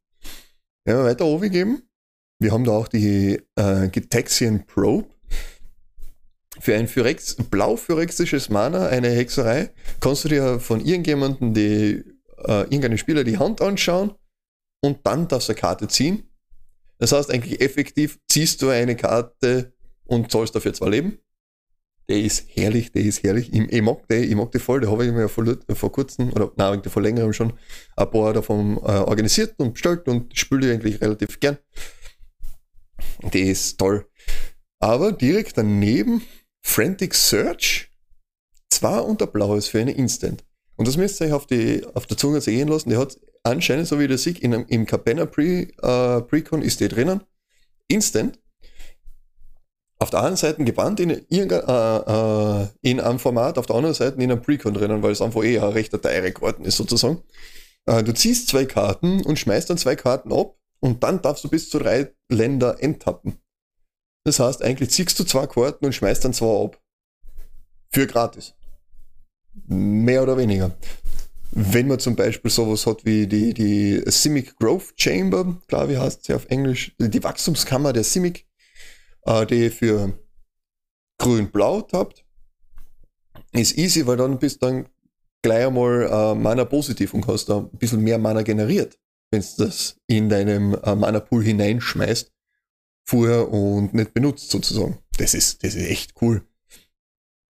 Ja, 0.87 1.03
weiter 1.03 1.25
oben 1.25 1.49
geben. 1.49 1.81
Wir 2.39 2.51
haben 2.51 2.65
da 2.65 2.71
auch 2.71 2.87
die 2.87 3.41
äh, 3.55 3.87
Gitaxian 3.89 4.65
Probe. 4.65 5.07
Für 6.59 6.75
ein 6.75 6.87
Phyrex, 6.87 7.35
blau-phyrexisches 7.35 8.49
Mana, 8.49 8.87
eine 8.87 9.09
Hexerei, 9.09 9.71
kannst 9.99 10.23
du 10.23 10.29
dir 10.29 10.59
von 10.59 10.79
irgendjemandem, 10.79 11.53
die, 11.53 12.03
äh, 12.45 12.61
irgendeinem 12.63 12.97
Spieler 12.97 13.23
die 13.23 13.37
Hand 13.37 13.61
anschauen 13.61 14.13
und 14.81 15.05
dann 15.05 15.27
darfst 15.27 15.49
du 15.49 15.53
eine 15.53 15.59
Karte 15.59 15.87
ziehen. 15.87 16.29
Das 16.97 17.11
heißt 17.11 17.31
eigentlich 17.31 17.61
effektiv 17.61 18.19
ziehst 18.29 18.61
du 18.61 18.69
eine 18.69 18.95
Karte 18.95 19.73
und 20.05 20.31
zahlst 20.31 20.55
dafür 20.55 20.73
zwei 20.73 20.89
Leben. 20.89 21.19
Der 22.07 22.19
ist 22.19 22.45
herrlich, 22.53 22.91
der 22.91 23.03
ist 23.03 23.23
herrlich. 23.23 23.51
Ich, 23.51 23.59
ich 23.59 23.81
mag 23.81 24.07
den, 24.07 24.23
ich 24.23 24.35
mag 24.35 24.51
den 24.51 24.61
voll, 24.61 24.81
da 24.81 24.91
habe 24.91 25.05
ich 25.05 25.11
mir 25.11 25.27
vor, 25.27 25.45
vor 25.73 25.91
kurzem, 25.91 26.31
oder 26.33 26.51
nein, 26.55 26.83
vor 26.83 27.01
längerem 27.01 27.33
schon 27.33 27.53
ein 27.95 28.11
paar 28.11 28.31
davon 28.33 28.77
äh, 28.77 28.99
organisiert 28.99 29.55
und 29.57 29.73
bestellt 29.73 30.07
und 30.07 30.37
spiele 30.37 30.71
eigentlich 30.71 31.01
relativ 31.01 31.39
gern. 31.39 31.57
Der 33.33 33.41
ist 33.41 33.79
toll. 33.79 34.07
Aber 34.79 35.11
direkt 35.11 35.57
daneben 35.57 36.21
Frantic 36.61 37.15
Search, 37.15 37.89
zwar 38.69 39.05
unter 39.05 39.25
Blaues 39.25 39.67
für 39.67 39.79
eine 39.79 39.93
Instant. 39.93 40.43
Und 40.77 40.87
das 40.87 40.97
müsst 40.97 41.21
ihr 41.21 41.27
euch 41.27 41.33
auf, 41.33 41.47
die, 41.47 41.85
auf 41.93 42.05
der 42.05 42.17
Zunge 42.17 42.41
sehen 42.41 42.67
lassen. 42.67 42.89
Der 42.89 42.99
hat 42.99 43.17
anscheinend, 43.43 43.87
so 43.87 43.99
wie 43.99 44.07
der 44.07 44.17
Sieg, 44.17 44.43
in 44.43 44.53
einem, 44.53 44.65
im 44.67 44.85
Cabana 44.85 45.25
Pre, 45.25 45.67
äh, 45.81 46.21
Precon 46.21 46.61
ist 46.61 46.81
der 46.81 46.89
drinnen. 46.89 47.21
Instant. 47.87 48.39
auf 49.99 50.09
der 50.09 50.23
einen 50.23 50.35
Seite 50.35 50.63
gebannt 50.63 50.99
in, 50.99 51.09
äh, 51.09 51.45
äh, 51.45 52.67
in 52.81 52.99
einem 52.99 53.19
Format, 53.19 53.57
auf 53.57 53.65
der 53.65 53.75
anderen 53.75 53.95
Seite 53.95 54.21
in 54.21 54.31
einem 54.31 54.41
Precon 54.41 54.73
drinnen, 54.73 55.01
weil 55.01 55.11
es 55.11 55.21
einfach 55.21 55.43
eh 55.43 55.59
ein 55.59 55.69
rechter 55.69 56.01
teure 56.01 56.31
Karten 56.31 56.65
ist 56.65 56.77
sozusagen. 56.77 57.21
Äh, 57.85 58.03
du 58.03 58.13
ziehst 58.13 58.49
zwei 58.49 58.65
Karten 58.65 59.23
und 59.23 59.39
schmeißt 59.39 59.69
dann 59.69 59.77
zwei 59.77 59.95
Karten 59.95 60.33
ab 60.33 60.57
und 60.79 61.03
dann 61.03 61.21
darfst 61.21 61.43
du 61.43 61.49
bis 61.49 61.69
zu 61.69 61.79
drei 61.79 62.13
Länder 62.29 62.81
enttappen. 62.83 63.39
Das 64.25 64.39
heißt, 64.39 64.63
eigentlich 64.63 64.89
ziehst 64.89 65.17
du 65.19 65.23
zwei 65.23 65.47
Karten 65.47 65.85
und 65.85 65.93
schmeißt 65.93 66.25
dann 66.25 66.33
zwei 66.33 66.65
ab. 66.65 66.81
Für 67.91 68.07
gratis. 68.07 68.53
Mehr 69.67 70.23
oder 70.23 70.37
weniger. 70.37 70.75
Wenn 71.51 71.87
man 71.87 71.99
zum 71.99 72.15
Beispiel 72.15 72.51
sowas 72.51 72.85
hat 72.85 73.05
wie 73.05 73.27
die, 73.27 73.53
die 73.53 74.03
Simic 74.05 74.57
Growth 74.57 74.93
Chamber, 74.97 75.57
glaube 75.67 75.93
ich 75.93 75.99
heißt 75.99 76.25
sie 76.25 76.33
auf 76.33 76.45
Englisch, 76.49 76.93
die 76.99 77.23
Wachstumskammer 77.23 77.93
der 77.93 78.03
Simic, 78.03 78.45
äh, 79.23 79.45
die 79.45 79.69
für 79.69 80.19
grün-blau 81.17 81.87
habt, 81.93 82.25
ist 83.53 83.77
easy, 83.77 84.05
weil 84.05 84.17
dann 84.17 84.37
bist 84.37 84.61
du 84.61 84.67
dann 84.67 84.89
gleich 85.41 85.67
einmal 85.67 86.09
äh, 86.11 86.35
Mana 86.35 86.65
positiv 86.65 87.13
und 87.13 87.27
hast 87.27 87.45
da 87.47 87.59
ein 87.59 87.69
bisschen 87.77 88.01
mehr 88.01 88.17
Mana 88.17 88.41
generiert, 88.41 88.97
wenn 89.31 89.41
du 89.41 89.65
das 89.65 89.95
in 90.07 90.27
deinem 90.27 90.75
äh, 90.83 90.95
Mana-Pool 90.95 91.43
hineinschmeißt, 91.43 92.31
vorher 93.05 93.49
und 93.51 93.93
nicht 93.93 94.13
benutzt 94.13 94.49
sozusagen. 94.49 94.97
Das 95.17 95.33
ist, 95.33 95.63
das 95.63 95.75
ist 95.75 95.87
echt 95.87 96.13
cool. 96.21 96.45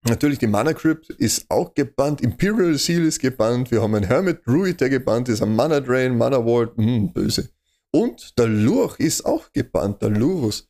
Natürlich, 0.07 0.37
die 0.37 0.47
Mana 0.47 0.73
Crypt 0.73 1.09
ist 1.09 1.49
auch 1.49 1.73
gebannt. 1.73 2.21
Imperial 2.21 2.77
Seal 2.77 3.05
ist 3.05 3.19
gebannt. 3.19 3.71
Wir 3.71 3.81
haben 3.81 3.95
einen 3.95 4.05
Hermit 4.05 4.45
Druid, 4.45 4.79
der 4.79 4.89
gebannt 4.89 5.29
ist. 5.29 5.41
Ein 5.41 5.55
Mana 5.55 5.79
Drain, 5.79 6.15
Mana 6.15 6.45
Ward, 6.45 6.77
hm, 6.77 7.11
böse. 7.11 7.49
Und 7.91 8.37
der 8.37 8.47
Lurch 8.47 8.99
ist 8.99 9.25
auch 9.25 9.51
gebannt, 9.51 10.03
der 10.03 10.09
Lurus. 10.09 10.69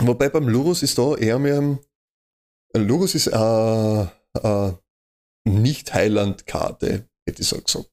Wobei 0.00 0.28
beim 0.30 0.48
Lurus 0.48 0.82
ist 0.82 0.98
da 0.98 1.14
eher 1.14 1.38
mehr. 1.38 1.58
Ein 1.58 2.88
Lurus 2.88 3.14
ist 3.14 3.32
eine 3.32 4.10
äh, 4.42 4.68
äh, 4.68 4.72
Nicht-Heiland-Karte, 5.44 7.08
hätte 7.24 7.42
ich 7.42 7.48
so 7.48 7.60
gesagt. 7.60 7.90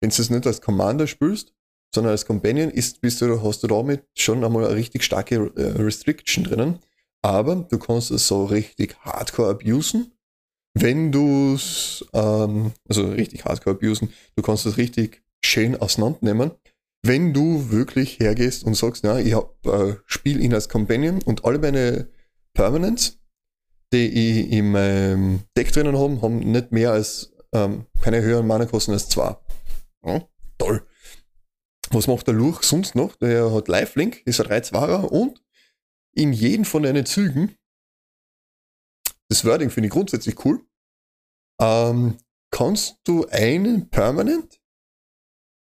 Wenn 0.00 0.08
du 0.08 0.22
es 0.22 0.30
nicht 0.30 0.46
als 0.46 0.62
Commander 0.62 1.06
spielst, 1.06 1.52
sondern 1.94 2.12
als 2.12 2.24
Companion, 2.24 2.70
ist, 2.70 3.02
bist 3.02 3.20
du, 3.20 3.42
hast 3.42 3.62
du 3.62 3.66
damit 3.66 4.04
schon 4.16 4.44
einmal 4.44 4.64
eine 4.64 4.74
richtig 4.74 5.02
starke 5.02 5.52
äh, 5.56 5.82
Restriction 5.82 6.44
drinnen 6.44 6.78
aber 7.22 7.56
du 7.56 7.78
kannst 7.78 8.10
es 8.10 8.26
so 8.26 8.44
richtig 8.44 8.96
hardcore 9.00 9.50
abusen, 9.50 10.12
wenn 10.74 11.10
du 11.10 11.54
es, 11.54 12.04
ähm, 12.12 12.72
also 12.88 13.08
richtig 13.08 13.44
hardcore 13.44 13.76
abusen, 13.76 14.12
du 14.36 14.42
kannst 14.42 14.66
es 14.66 14.76
richtig 14.76 15.22
schön 15.44 15.76
auseinandernehmen, 15.76 16.52
wenn 17.02 17.32
du 17.32 17.70
wirklich 17.70 18.18
hergehst 18.18 18.64
und 18.64 18.74
sagst, 18.74 19.04
ja, 19.04 19.18
ich 19.18 19.34
hab, 19.34 19.64
äh, 19.66 19.96
spiel 20.06 20.40
ihn 20.40 20.54
als 20.54 20.68
Companion 20.68 21.22
und 21.22 21.44
alle 21.44 21.58
meine 21.58 22.08
Permanents, 22.54 23.18
die 23.92 24.06
ich 24.08 24.52
in 24.52 24.72
meinem 24.72 25.40
Deck 25.56 25.72
drinnen 25.72 25.96
habe, 25.96 26.20
haben 26.20 26.38
nicht 26.40 26.72
mehr 26.72 26.92
als 26.92 27.32
ähm, 27.52 27.86
keine 28.00 28.20
höheren 28.20 28.46
Mana-Kosten 28.46 28.92
als 28.92 29.08
zwei. 29.08 29.36
Ja, 30.04 30.22
toll. 30.58 30.86
Was 31.90 32.06
macht 32.06 32.26
der 32.26 32.34
Luch 32.34 32.62
sonst 32.62 32.94
noch? 32.94 33.16
Der 33.16 33.52
hat 33.52 33.68
Lifelink, 33.68 34.20
ist 34.26 34.40
ein 34.40 34.46
3-2er 34.48 35.04
und 35.04 35.40
in 36.12 36.32
jedem 36.32 36.64
von 36.64 36.82
deinen 36.82 37.06
Zügen, 37.06 37.56
das 39.28 39.44
Wording 39.44 39.70
finde 39.70 39.88
ich 39.88 39.92
grundsätzlich 39.92 40.44
cool, 40.44 40.64
ähm, 41.60 42.18
kannst 42.50 42.98
du 43.04 43.26
einen 43.28 43.90
Permanent 43.90 44.60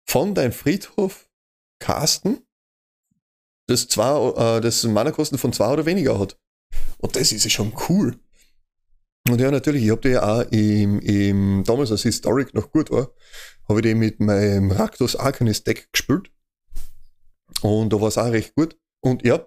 von 0.06 0.34
deinem 0.34 0.52
Friedhof 0.52 1.28
casten, 1.80 2.46
das, 3.66 3.88
zwei, 3.88 4.56
äh, 4.56 4.60
das 4.60 4.84
Mana-Kosten 4.84 5.38
von 5.38 5.52
zwei 5.52 5.72
oder 5.72 5.86
weniger 5.86 6.18
hat. 6.18 6.38
Und 6.98 7.16
das 7.16 7.32
ist 7.32 7.44
ja 7.44 7.50
schon 7.50 7.74
cool. 7.88 8.18
Und 9.28 9.40
ja, 9.40 9.50
natürlich, 9.50 9.84
ich 9.84 9.90
habe 9.90 10.00
die 10.00 10.08
ja 10.08 10.22
auch 10.22 10.50
im, 10.50 11.00
im, 11.00 11.64
damals, 11.64 11.90
als 11.90 12.02
Historic 12.02 12.54
noch 12.54 12.70
gut 12.72 12.90
war, 12.90 13.10
habe 13.68 13.80
ich 13.80 13.82
die 13.82 13.94
mit 13.94 14.20
meinem 14.20 14.70
Raktos 14.70 15.16
Arcanist 15.16 15.66
Deck 15.66 15.92
gespielt. 15.92 16.30
Und 17.60 17.92
da 17.92 18.00
war 18.00 18.08
es 18.08 18.16
auch 18.16 18.32
recht 18.32 18.54
gut. 18.54 18.78
Und 19.00 19.24
ja, 19.24 19.46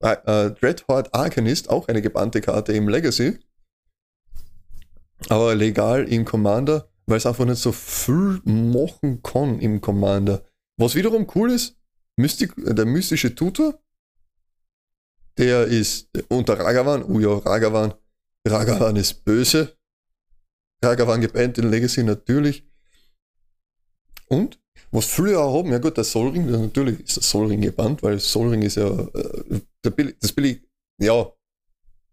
äh, 0.00 0.50
Dreadhorde 0.50 1.12
Arcanist, 1.14 1.70
auch 1.70 1.88
eine 1.88 2.02
gebannte 2.02 2.40
Karte 2.40 2.72
im 2.72 2.88
Legacy. 2.88 3.38
Aber 5.28 5.54
legal 5.54 6.08
im 6.08 6.24
Commander, 6.24 6.88
weil 7.06 7.18
es 7.18 7.26
einfach 7.26 7.44
nicht 7.46 7.60
so 7.60 7.72
viel 7.72 8.40
machen 8.44 9.22
kann 9.22 9.58
im 9.60 9.80
Commander. 9.80 10.44
Was 10.76 10.94
wiederum 10.94 11.26
cool 11.34 11.50
ist, 11.50 11.76
Mystik, 12.16 12.52
der 12.56 12.84
mystische 12.84 13.34
Tutor, 13.34 13.78
der 15.38 15.66
ist 15.66 16.08
unter 16.28 16.58
Ragavan, 16.58 17.02
oh 17.04 17.20
ja, 17.20 17.34
Ragavan, 17.38 17.94
Ragavan 18.46 18.96
ist 18.96 19.24
böse. 19.24 19.76
Ragavan 20.82 21.20
gebannt 21.20 21.58
in 21.58 21.70
Legacy 21.70 22.02
natürlich. 22.02 22.66
Und 24.28 24.60
was 24.90 25.06
viele 25.06 25.38
haben, 25.38 25.70
ja 25.72 25.78
gut, 25.78 25.96
der 25.96 26.04
Solring, 26.04 26.50
natürlich 26.50 27.00
ist 27.00 27.16
der 27.16 27.22
Solring 27.22 27.60
gebannt, 27.60 28.02
weil 28.02 28.18
Solring 28.18 28.62
ist 28.62 28.76
ja 28.76 28.88
äh, 28.88 29.60
der 29.86 29.90
billig, 29.90 30.16
das 30.20 30.32
billig, 30.32 30.62
ja, 31.00 31.32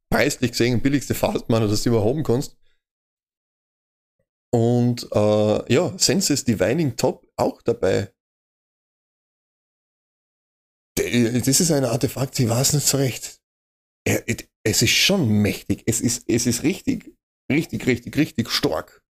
preislich 0.10 0.52
gesehen 0.52 0.82
billigste 0.82 1.16
Faltmann, 1.16 1.68
das 1.68 1.84
du 1.84 1.90
überhaupt 1.90 2.16
haben 2.16 2.24
kannst. 2.24 2.58
Und 4.54 5.08
äh, 5.12 5.74
ja, 5.74 5.98
Senses 5.98 6.46
Divining 6.46 6.96
Top 6.96 7.28
auch 7.36 7.62
dabei. 7.64 8.14
Das 10.96 11.60
ist 11.60 11.72
ein 11.72 11.86
Artefakt, 11.86 12.40
ich 12.40 12.48
weiß 12.48 12.74
nicht 12.74 12.86
so 12.86 12.98
recht. 12.98 13.42
Es 14.06 14.82
ist 14.82 14.92
schon 14.92 15.28
mächtig. 15.28 15.84
Es 15.88 16.02
ist, 16.02 16.30
es 16.30 16.46
ist 16.46 16.62
richtig, 16.62 17.18
richtig, 17.52 17.88
richtig, 17.88 18.16
richtig 18.16 18.52
stark. 18.52 19.04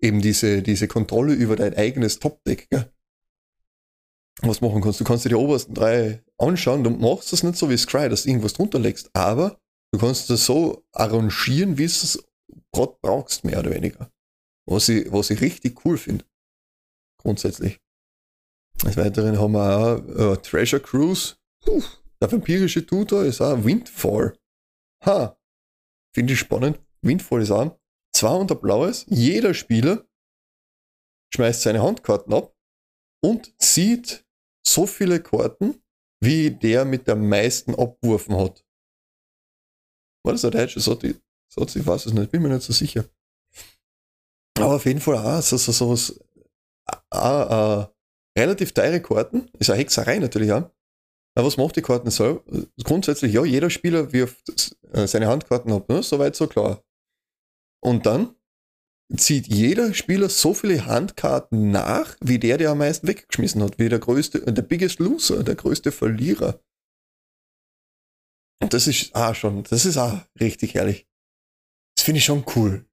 Eben 0.00 0.20
diese, 0.22 0.62
diese 0.62 0.86
Kontrolle 0.86 1.32
über 1.32 1.56
dein 1.56 1.74
eigenes 1.74 2.20
Top-Deck. 2.20 2.68
Was 4.42 4.60
machen 4.60 4.82
kannst. 4.82 5.00
Du 5.00 5.04
kannst 5.04 5.24
dir 5.24 5.30
die 5.30 5.34
obersten 5.34 5.74
drei 5.74 6.22
anschauen, 6.38 6.84
du 6.84 6.90
machst 6.90 7.32
das 7.32 7.42
nicht 7.42 7.56
so 7.56 7.70
wie 7.70 7.76
Scry, 7.76 8.08
dass 8.08 8.24
du 8.24 8.28
irgendwas 8.28 8.52
drunter 8.52 8.78
legst, 8.78 9.10
aber 9.14 9.58
du 9.92 9.98
kannst 9.98 10.28
das 10.28 10.44
so 10.44 10.84
arrangieren, 10.92 11.78
wie 11.78 11.86
du 11.86 11.92
es 11.92 12.22
gerade 12.72 12.96
brauchst, 13.00 13.44
mehr 13.44 13.60
oder 13.60 13.70
weniger. 13.70 14.10
Was 14.68 14.88
ich, 14.88 15.10
was 15.10 15.30
ich 15.30 15.40
richtig 15.40 15.84
cool 15.84 15.96
finde. 15.96 16.24
Grundsätzlich. 17.18 17.80
Des 18.84 18.96
Weiteren 18.96 19.38
haben 19.38 19.52
wir 19.52 19.78
auch 19.78 20.32
äh, 20.32 20.36
Treasure 20.42 20.82
Cruise. 20.82 21.36
Puh, 21.64 21.82
der 22.20 22.30
vampirische 22.30 22.84
Tutor 22.84 23.24
ist 23.24 23.40
auch 23.40 23.64
Windfall. 23.64 24.36
Ha! 25.04 25.38
Finde 26.14 26.34
ich 26.34 26.38
spannend. 26.38 26.78
Windfall 27.00 27.42
ist 27.42 27.50
auch 27.50 27.78
zwei 28.14 28.34
unter 28.34 28.54
Blaues. 28.54 29.06
Jeder 29.08 29.54
Spieler 29.54 30.04
schmeißt 31.34 31.62
seine 31.62 31.82
Handkarten 31.82 32.34
ab 32.34 32.54
und 33.22 33.54
zieht 33.60 34.25
so 34.66 34.86
viele 34.86 35.22
Karten, 35.22 35.82
wie 36.22 36.50
der 36.50 36.84
mit 36.84 37.06
der 37.06 37.16
meisten 37.16 37.74
abgeworfen 37.74 38.36
hat. 38.36 38.64
War 40.24 40.32
das 40.32 40.44
ein 40.44 40.50
deutscher 40.50 40.80
Satz? 40.80 41.04
Ich 41.04 41.86
weiß 41.86 42.06
es 42.06 42.12
nicht, 42.12 42.30
bin 42.30 42.42
mir 42.42 42.48
nicht 42.48 42.62
so 42.62 42.72
sicher. 42.72 43.04
Aber 44.58 44.76
auf 44.76 44.86
jeden 44.86 45.00
Fall 45.00 45.16
auch 45.16 45.42
so, 45.42 45.56
so, 45.56 45.72
so 45.72 45.90
was, 45.90 46.18
auch, 47.10 47.82
äh, 47.82 48.40
relativ 48.40 48.72
teure 48.72 49.00
Karten, 49.00 49.48
ist 49.58 49.70
eine 49.70 49.78
Hexerei 49.78 50.18
natürlich 50.18 50.52
auch. 50.52 50.70
Aber 51.34 51.46
was 51.46 51.56
macht 51.58 51.76
die 51.76 51.82
Karten 51.82 52.10
so? 52.10 52.42
Grundsätzlich, 52.82 53.34
ja, 53.34 53.44
jeder 53.44 53.68
Spieler 53.68 54.12
wirft 54.12 54.74
äh, 54.92 55.06
seine 55.06 55.28
Handkarten 55.28 55.72
ab, 55.72 55.88
ne? 55.88 56.02
soweit 56.02 56.34
so 56.34 56.46
klar. 56.46 56.82
Und 57.82 58.06
dann 58.06 58.34
zieht 59.14 59.46
jeder 59.46 59.94
Spieler 59.94 60.28
so 60.28 60.54
viele 60.54 60.86
Handkarten 60.86 61.70
nach, 61.70 62.16
wie 62.20 62.38
der, 62.38 62.58
der 62.58 62.70
am 62.70 62.78
meisten 62.78 63.06
weggeschmissen 63.06 63.62
hat, 63.62 63.78
wie 63.78 63.88
der 63.88 63.98
größte, 63.98 64.40
der 64.40 64.62
biggest 64.62 64.98
loser, 64.98 65.44
der 65.44 65.54
größte 65.54 65.92
Verlierer. 65.92 66.60
Und 68.60 68.72
das 68.72 68.86
ist 68.86 69.14
auch 69.14 69.34
schon, 69.34 69.62
das 69.64 69.84
ist 69.84 69.96
auch 69.96 70.20
richtig 70.40 70.74
herrlich. 70.74 71.06
Das 71.96 72.04
finde 72.04 72.18
ich 72.18 72.24
schon 72.24 72.44
cool. 72.56 72.84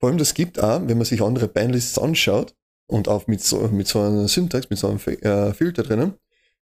Vor 0.00 0.08
allem, 0.08 0.18
das 0.18 0.34
gibt 0.34 0.58
auch, 0.58 0.86
wenn 0.86 0.98
man 0.98 1.04
sich 1.04 1.22
andere 1.22 1.48
Bandlists 1.48 1.98
anschaut 1.98 2.56
und 2.90 3.08
auch 3.08 3.26
mit 3.26 3.42
so, 3.42 3.68
mit 3.68 3.86
so 3.86 4.00
einer 4.00 4.28
Syntax, 4.28 4.68
mit 4.68 4.78
so 4.78 4.88
einem 4.88 4.98
äh, 4.98 5.54
Filter 5.54 5.82
drinnen, 5.82 6.14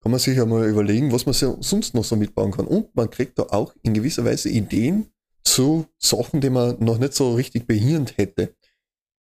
kann 0.00 0.10
man 0.10 0.20
sich 0.20 0.37
ja 0.37 0.46
mal 0.46 0.68
überlegen, 0.68 1.12
was 1.12 1.26
man 1.26 1.34
sonst 1.34 1.94
noch 1.94 2.04
so 2.04 2.16
mitbauen 2.16 2.52
kann. 2.52 2.66
Und 2.66 2.94
man 2.94 3.10
kriegt 3.10 3.38
da 3.38 3.44
auch 3.44 3.75
in 3.82 3.94
gewisser 3.94 4.25
Weise 4.25 4.48
Ideen, 4.48 5.12
zu 5.45 5.87
Sachen, 5.99 6.40
die 6.40 6.50
man 6.50 6.83
noch 6.83 6.99
nicht 6.99 7.14
so 7.14 7.35
richtig 7.35 7.66
behirnt 7.66 8.18
hätte. 8.18 8.54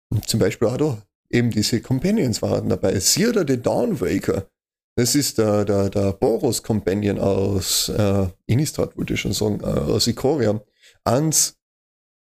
Und 0.09 0.27
zum 0.27 0.39
Beispiel 0.39 0.67
auch 0.67 0.77
da 0.77 1.01
eben 1.29 1.51
diese 1.51 1.81
Companions 1.81 2.41
waren 2.41 2.69
dabei. 2.69 2.99
Sierra 2.99 3.45
the 3.47 3.61
Dawnwaker. 3.61 4.49
Das 4.95 5.15
ist 5.15 5.37
der, 5.37 5.63
der, 5.63 5.89
der 5.89 6.13
Boros 6.13 6.61
Companion 6.61 7.19
aus 7.19 7.89
äh, 7.89 8.27
Innistrad, 8.47 8.97
wollte 8.97 9.13
ich 9.13 9.21
schon 9.21 9.33
sagen, 9.33 9.61
äh, 9.61 9.65
aus 9.65 10.07
Ikoria. 10.07 10.61
Ans 11.05 11.57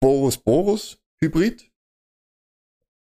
Boros 0.02 0.38
Boros 0.38 1.00
Hybrid. 1.22 1.72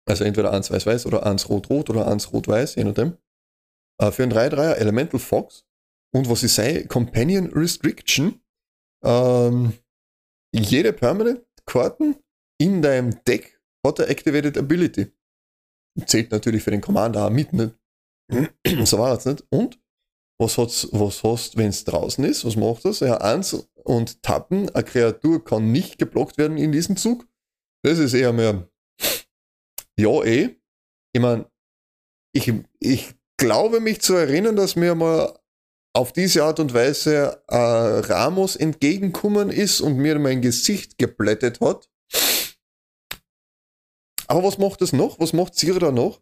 Also 0.08 0.24
entweder 0.24 0.54
eins 0.54 0.72
weiß-weiß 0.72 1.06
oder 1.06 1.26
eins 1.26 1.50
rot-rot 1.50 1.90
oder 1.90 2.08
eins 2.08 2.32
rot-weiß, 2.32 2.76
je 2.76 2.84
nachdem. 2.84 3.18
Äh, 4.00 4.12
für 4.12 4.24
ein 4.24 4.32
3-3er 4.32 4.76
Elemental 4.76 5.20
Fox. 5.20 5.66
Und 6.14 6.30
was 6.30 6.44
ich 6.44 6.54
sage, 6.54 6.88
Companion 6.88 7.48
Restriction, 7.48 8.42
ähm, 9.04 9.74
jede 10.54 10.94
Permanent 10.94 11.46
Karten 11.66 12.16
in 12.60 12.82
deinem 12.82 13.24
Deck 13.24 13.60
hat 13.86 14.00
eine 14.00 14.10
Activated 14.10 14.58
Ability. 14.58 15.12
Zählt 16.06 16.32
natürlich 16.32 16.64
für 16.64 16.72
den 16.72 16.82
Commander 16.82 17.26
auch 17.26 17.30
mit, 17.30 17.54
nicht? 17.54 17.76
so 18.86 19.00
war 19.00 19.18
es 19.18 19.26
nicht. 19.26 19.44
Und 19.50 19.80
was, 20.40 20.58
hat's, 20.58 20.88
was 20.92 21.24
hast, 21.24 21.58
wenn 21.58 21.70
es 21.70 21.84
draußen 21.84 22.24
ist? 22.24 22.46
Was 22.46 22.56
macht 22.56 22.86
das? 22.86 23.00
Ja, 23.00 23.18
eins 23.18 23.68
und 23.84 24.24
tappen. 24.24 24.70
Eine 24.70 24.84
Kreatur 24.84 25.44
kann 25.44 25.72
nicht 25.72 25.98
geblockt 25.98 26.38
werden 26.38 26.58
in 26.58 26.72
diesem 26.72 26.98
Zug. 26.98 27.28
Das 27.84 28.00
ist 28.00 28.14
eher 28.14 28.32
mehr, 28.32 28.70
ja, 29.98 30.24
eh. 30.24 30.56
Ich 31.14 31.22
meine, 31.22 31.50
ich, 32.34 32.52
ich 32.80 33.16
glaube 33.38 33.80
mich 33.80 34.02
zu 34.02 34.16
erinnern, 34.16 34.56
dass 34.56 34.76
mir 34.76 34.96
mal 34.96 35.38
auf 35.94 36.14
diese 36.14 36.44
Art 36.44 36.60
und 36.60 36.74
Weise 36.74 37.44
äh, 37.48 37.56
Ramos 37.56 38.56
entgegenkommen 38.56 39.50
ist 39.50 39.82
und 39.82 39.98
mir 39.98 40.18
mein 40.20 40.42
Gesicht 40.42 40.98
geblättet 40.98 41.60
hat. 41.60 41.90
Aber 44.28 44.44
was 44.44 44.58
macht 44.58 44.82
es 44.82 44.94
noch? 44.94 45.20
Was 45.20 45.34
macht 45.34 45.56
Sira 45.56 45.92
noch? 45.92 46.22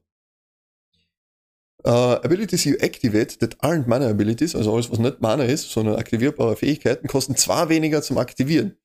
Uh, 1.86 2.20
abilities 2.24 2.66
you 2.66 2.76
activate 2.80 3.38
that 3.40 3.56
aren't 3.64 3.88
Mana 3.88 4.10
Abilities, 4.10 4.54
also 4.54 4.74
alles, 4.74 4.92
was 4.92 5.00
nicht 5.00 5.22
Mana 5.22 5.46
ist, 5.46 5.72
sondern 5.72 5.96
aktivierbare 5.96 6.58
Fähigkeiten, 6.58 7.08
kosten 7.08 7.38
zwar 7.38 7.70
weniger 7.70 8.02
zum 8.02 8.18
Aktivieren. 8.18 8.78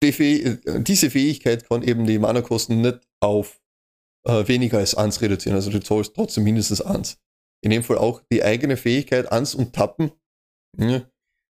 Die 0.00 0.12
Fäh 0.12 0.58
diese 0.64 1.10
Fähigkeit 1.10 1.68
kann 1.68 1.82
eben 1.82 2.06
die 2.06 2.20
Mana-Kosten 2.20 2.82
nicht 2.82 3.00
auf 3.18 3.60
uh, 4.28 4.46
weniger 4.46 4.78
als 4.78 4.94
1 4.94 5.22
reduzieren, 5.22 5.56
also 5.56 5.70
du 5.70 5.80
zahlst 5.80 6.14
trotzdem 6.14 6.44
mindestens 6.44 6.82
1. 6.82 7.18
In 7.64 7.70
dem 7.70 7.82
Fall 7.82 7.96
auch 7.96 8.22
die 8.30 8.44
eigene 8.44 8.76
Fähigkeit 8.76 9.32
ans 9.32 9.54
und 9.54 9.72
tappen 9.72 10.12
ja, 10.78 10.86
ne, 10.86 11.10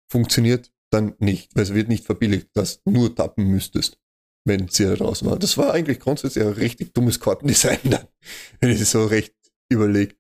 funktioniert 0.10 0.70
dann 0.90 1.16
nicht, 1.20 1.56
weil 1.56 1.64
es 1.64 1.74
wird 1.74 1.88
nicht 1.88 2.04
verbilligt, 2.04 2.50
dass 2.54 2.84
du 2.84 2.92
nur 2.92 3.16
tappen 3.16 3.46
müsstest, 3.46 3.98
wenn 4.44 4.68
sie 4.68 4.84
da 4.84 4.96
draußen 4.96 5.30
war. 5.30 5.40
Das 5.40 5.58
war 5.58 5.74
eigentlich 5.74 6.02
grundsätzlich 6.02 6.44
ein 6.44 6.52
richtig 6.52 6.94
dummes 6.94 7.22
Kartendesign 7.22 7.80
dann, 7.86 8.08
wenn 8.60 8.72
ich 8.72 8.86
so 8.86 9.06
recht 9.06 9.34
überlege. 9.70 10.16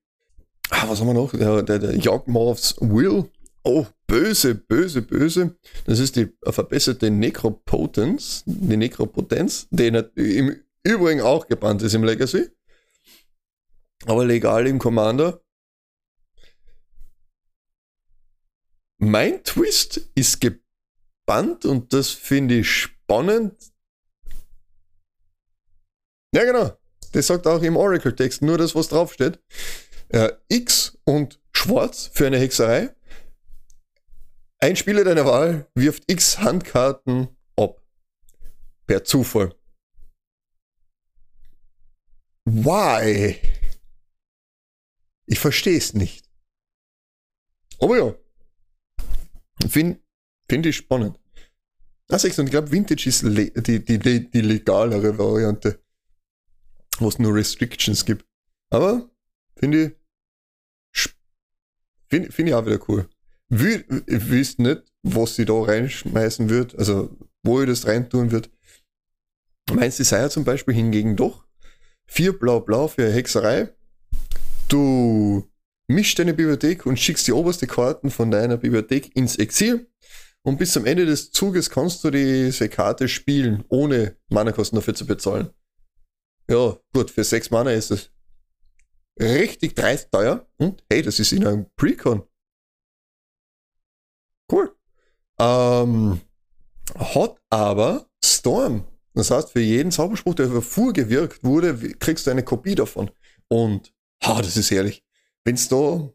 Ah, 0.69 0.87
was 0.87 1.01
haben 1.01 1.07
wir 1.07 1.13
noch? 1.13 1.33
Der, 1.33 1.61
der, 1.61 1.79
der 1.79 1.97
Jagdmorphs 1.97 2.77
Will. 2.79 3.29
Oh, 3.63 3.85
böse, 4.07 4.55
böse, 4.55 5.01
böse. 5.01 5.57
Das 5.85 5.99
ist 5.99 6.15
die 6.15 6.29
verbesserte 6.41 7.11
Necropotenz, 7.11 8.43
die 8.45 8.77
Necropotenz, 8.77 9.67
die 9.69 9.87
im 9.87 10.55
Übrigen 10.83 11.19
auch 11.19 11.47
gebannt 11.47 11.81
ist 11.81 11.93
im 11.93 12.05
Legacy. 12.05 12.47
Aber 14.05 14.25
legal 14.25 14.65
im 14.67 14.79
Commander. 14.79 15.41
Mein 19.03 19.43
Twist 19.43 19.97
ist 20.13 20.41
gebannt 20.41 21.65
und 21.65 21.91
das 21.91 22.11
finde 22.11 22.59
ich 22.59 22.69
spannend. 22.69 23.73
Ja, 26.35 26.43
genau. 26.43 26.77
Das 27.11 27.25
sagt 27.25 27.47
auch 27.47 27.63
im 27.63 27.77
Oracle-Text 27.77 28.43
nur 28.43 28.59
das, 28.59 28.75
was 28.75 28.89
draufsteht. 28.89 29.39
Äh, 30.09 30.31
X 30.49 30.99
und 31.03 31.39
Schwarz 31.51 32.11
für 32.13 32.27
eine 32.27 32.37
Hexerei. 32.37 32.95
Ein 34.59 34.75
Spieler 34.75 35.03
deiner 35.03 35.25
Wahl 35.25 35.67
wirft 35.73 36.03
X 36.05 36.37
Handkarten 36.37 37.35
ab. 37.55 37.81
Per 38.85 39.03
Zufall. 39.03 39.55
Why? 42.45 43.41
Ich 45.25 45.39
verstehe 45.39 45.79
es 45.79 45.95
nicht. 45.95 46.29
Aber 47.79 47.97
ja. 47.97 48.20
Finde 49.69 49.99
find 50.49 50.65
ich 50.65 50.77
spannend. 50.77 51.17
Also 52.09 52.27
ich 52.27 52.35
glaube, 52.35 52.71
Vintage 52.71 53.07
ist 53.07 53.23
die, 53.23 53.53
die, 53.53 53.99
die, 53.99 54.29
die 54.29 54.41
legalere 54.41 55.17
Variante 55.17 55.79
wo 57.01 57.09
es 57.09 57.19
nur 57.19 57.35
Restrictions 57.35 58.05
gibt. 58.05 58.25
Aber 58.69 59.09
finde 59.57 59.97
ich, 60.93 61.09
finde 62.09 62.31
find 62.31 62.49
ich 62.49 62.55
auch 62.55 62.65
wieder 62.65 62.79
cool. 62.87 63.09
Ich 63.49 64.29
wüsste 64.29 64.61
nicht, 64.61 64.83
was 65.03 65.35
sie 65.35 65.45
da 65.45 65.53
reinschmeißen 65.53 66.49
wird, 66.49 66.77
also 66.77 67.17
wo 67.43 67.59
ich 67.61 67.67
das 67.67 67.85
reintun 67.85 68.31
wird. 68.31 68.49
Meinst 69.73 69.99
du, 69.99 70.03
sei 70.03 70.19
ja 70.19 70.29
zum 70.29 70.45
Beispiel 70.45 70.73
hingegen 70.73 71.15
doch 71.15 71.45
vier 72.05 72.37
Blau-Blau 72.37 72.87
für 72.87 73.11
Hexerei. 73.11 73.73
Du 74.69 75.50
mischst 75.93 76.19
deine 76.19 76.33
Bibliothek 76.33 76.85
und 76.85 76.99
schickst 76.99 77.27
die 77.27 77.31
oberste 77.31 77.67
Karten 77.67 78.09
von 78.09 78.31
deiner 78.31 78.57
Bibliothek 78.57 79.15
ins 79.15 79.37
Exil. 79.37 79.87
Und 80.43 80.57
bis 80.57 80.71
zum 80.73 80.85
Ende 80.85 81.05
des 81.05 81.31
Zuges 81.31 81.69
kannst 81.69 82.03
du 82.03 82.09
diese 82.09 82.67
Karte 82.67 83.07
spielen, 83.07 83.63
ohne 83.69 84.17
Mana-Kosten 84.29 84.75
dafür 84.75 84.95
zu 84.95 85.05
bezahlen. 85.05 85.51
Ja, 86.49 86.77
gut, 86.93 87.11
für 87.11 87.23
sechs 87.23 87.51
Mana 87.51 87.71
ist 87.71 87.91
es 87.91 88.09
richtig 89.19 89.75
dreist 89.75 90.11
teuer. 90.11 90.47
Und 90.57 90.83
hey, 90.91 91.01
das 91.01 91.19
ist 91.19 91.31
in 91.31 91.45
einem 91.45 91.67
Precon. 91.75 92.23
Cool. 94.51 94.75
Ähm, 95.39 96.21
hat 96.95 97.37
aber 97.49 98.07
Storm. 98.23 98.85
Das 99.13 99.29
heißt, 99.29 99.51
für 99.51 99.61
jeden 99.61 99.91
Zauberspruch, 99.91 100.35
der 100.35 100.49
vorgewirkt 100.61 101.43
wurde, 101.43 101.75
kriegst 101.95 102.25
du 102.25 102.31
eine 102.31 102.43
Kopie 102.43 102.75
davon. 102.75 103.11
Und 103.47 103.93
ha, 104.23 104.41
das 104.41 104.57
ist 104.57 104.71
herrlich. 104.71 105.03
Wenn 105.45 105.55
du 105.55 106.13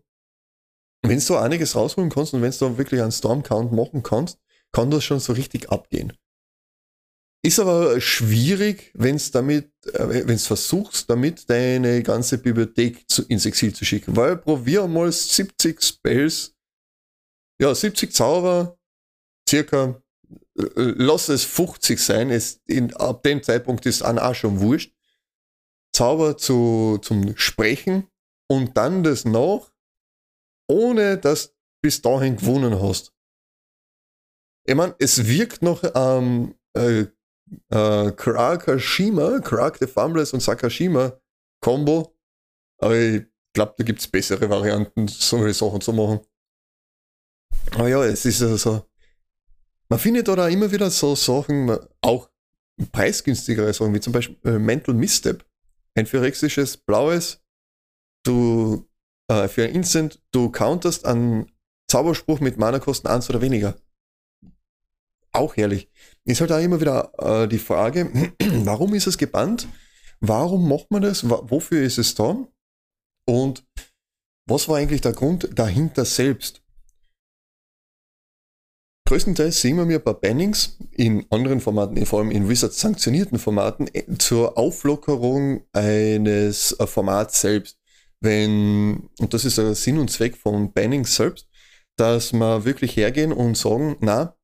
da, 1.03 1.09
wenn 1.09 1.21
du 1.21 1.37
einiges 1.37 1.75
rausholen 1.75 2.11
kannst 2.11 2.35
und 2.35 2.43
wenn 2.43 2.51
du 2.51 2.59
da 2.59 2.79
wirklich 2.79 3.01
einen 3.01 3.13
Storm-Count 3.13 3.73
machen 3.73 4.03
kannst, 4.03 4.39
kann 4.73 4.91
das 4.91 5.05
schon 5.05 5.21
so 5.21 5.33
richtig 5.33 5.71
abgehen. 5.71 6.13
Ist 7.45 7.61
aber 7.61 8.01
schwierig, 8.01 8.91
wenn 8.95 9.17
es 9.17 9.31
damit, 9.31 9.71
äh, 9.87 10.27
wenn 10.27 10.35
es 10.35 10.47
versuchst, 10.47 11.09
damit 11.09 11.49
deine 11.49 12.03
ganze 12.03 12.39
Bibliothek 12.39 13.09
zu, 13.09 13.23
ins 13.25 13.47
Exil 13.47 13.73
zu 13.73 13.85
schicken. 13.85 14.17
Weil 14.17 14.37
probier 14.37 14.87
mal 14.89 15.13
70 15.13 15.81
Spells, 15.81 16.57
ja, 17.61 17.73
70 17.73 18.13
Zauber, 18.13 18.77
circa, 19.49 20.03
äh, 20.59 20.65
lass 20.75 21.29
es 21.29 21.45
50 21.45 22.01
sein, 22.01 22.31
es, 22.31 22.61
in, 22.67 22.93
ab 22.97 23.23
dem 23.23 23.43
Zeitpunkt 23.43 23.87
ist 23.87 24.03
an 24.03 24.19
auch 24.19 24.35
schon 24.35 24.59
wurscht. 24.59 24.93
Zauber 25.93 26.37
zu, 26.37 26.99
zum 27.01 27.37
Sprechen 27.37 28.09
und 28.49 28.77
dann 28.77 29.03
das 29.03 29.25
noch, 29.25 29.73
ohne 30.69 31.19
dass 31.19 31.49
du 31.49 31.55
bis 31.83 32.03
dahin 32.03 32.37
gewonnen 32.37 32.81
hast. 32.81 33.13
Ich 34.65 34.75
meine, 34.75 34.95
es 34.99 35.27
wirkt 35.27 35.63
noch 35.63 35.83
ähm, 35.95 36.55
äh, 36.75 37.07
äh, 37.71 38.13
Krakashima, 38.13 39.41
Krak 39.41 39.79
the 39.79 39.87
Farmless 39.87 40.33
und 40.33 40.41
Sakashima 40.41 41.19
Combo. 41.61 42.17
Aber 42.79 42.97
ich 42.97 43.25
glaube, 43.53 43.75
da 43.79 43.85
gibt 43.85 44.01
es 44.01 44.09
bessere 44.09 44.51
Varianten, 44.51 45.09
solche 45.09 45.55
Sachen 45.55 45.81
zu 45.81 45.93
machen. 45.93 46.21
Aber 47.73 47.89
ja, 47.89 48.05
es 48.05 48.25
ist 48.25 48.43
also 48.43 48.57
so. 48.57 48.87
Man 49.89 49.99
findet 49.99 50.29
da 50.29 50.49
immer 50.49 50.71
wieder 50.71 50.91
so 50.91 51.15
Sachen, 51.15 51.77
auch 52.01 52.29
preisgünstigere 52.93 53.73
Sachen, 53.73 53.95
wie 53.95 54.01
zum 54.01 54.13
Beispiel 54.13 54.37
äh, 54.45 54.59
Mental 54.59 54.95
Misstep. 54.95 55.45
Ein 55.95 56.07
phyrexisches 56.07 56.77
blaues, 56.77 57.43
du 58.27 58.87
äh, 59.29 59.49
für 59.49 59.65
ein 59.65 59.75
Instant, 59.75 60.23
du 60.33 60.51
counterst 60.51 61.05
einen 61.05 61.51
Zauberspruch 61.89 62.41
mit 62.41 62.59
Mana-Kosten 62.59 63.09
1 63.09 63.31
oder 63.31 63.41
weniger. 63.41 63.77
Auch 65.33 65.57
herrlich. 65.57 65.91
Ist 66.25 66.41
halt 66.41 66.53
auch 66.53 66.61
immer 66.61 66.81
wieder 66.81 67.13
äh, 67.19 67.49
die 67.49 67.59
Frage, 67.59 68.33
warum 68.65 68.95
ist 68.95 69.07
es 69.07 69.19
gebannt? 69.19 69.69
Warum 70.21 70.69
macht 70.69 70.91
man 70.91 71.03
das? 71.03 71.29
Wofür 71.29 71.83
ist 71.83 71.99
es 71.99 72.15
da? 72.15 72.37
Und 73.27 73.65
was 74.49 74.69
war 74.69 74.77
eigentlich 74.77 75.03
der 75.03 75.13
Grund 75.13 75.51
dahinter 75.55 76.05
selbst? 76.05 76.63
Größtenteils 79.07 79.61
sehen 79.61 79.77
wir 79.77 79.85
mir 79.85 80.01
bei 80.01 80.13
Bannings 80.15 80.79
in 80.91 81.27
anderen 81.31 81.61
Formaten, 81.61 82.05
vor 82.07 82.21
allem 82.21 82.33
in 82.33 82.49
Wizards 82.49 82.81
sanktionierten 82.81 83.39
Formaten, 83.39 83.89
äh, 83.93 84.05
zur 84.19 84.59
Auflockerung 84.59 85.65
eines 85.73 86.73
äh, 86.73 86.87
Formats 86.87 87.41
selbst. 87.41 87.79
Wenn, 88.21 89.11
und 89.19 89.35
das 89.35 89.45
ist 89.45 89.59
der 89.59 89.75
Sinn 89.75 89.99
und 89.99 90.11
Zweck 90.11 90.37
von 90.37 90.73
Bannings 90.73 91.17
selbst, 91.17 91.49
dass 91.97 92.33
wir 92.33 92.65
wirklich 92.65 92.97
hergehen 92.97 93.33
und 93.33 93.57
sagen, 93.57 93.97
na, 94.01 94.37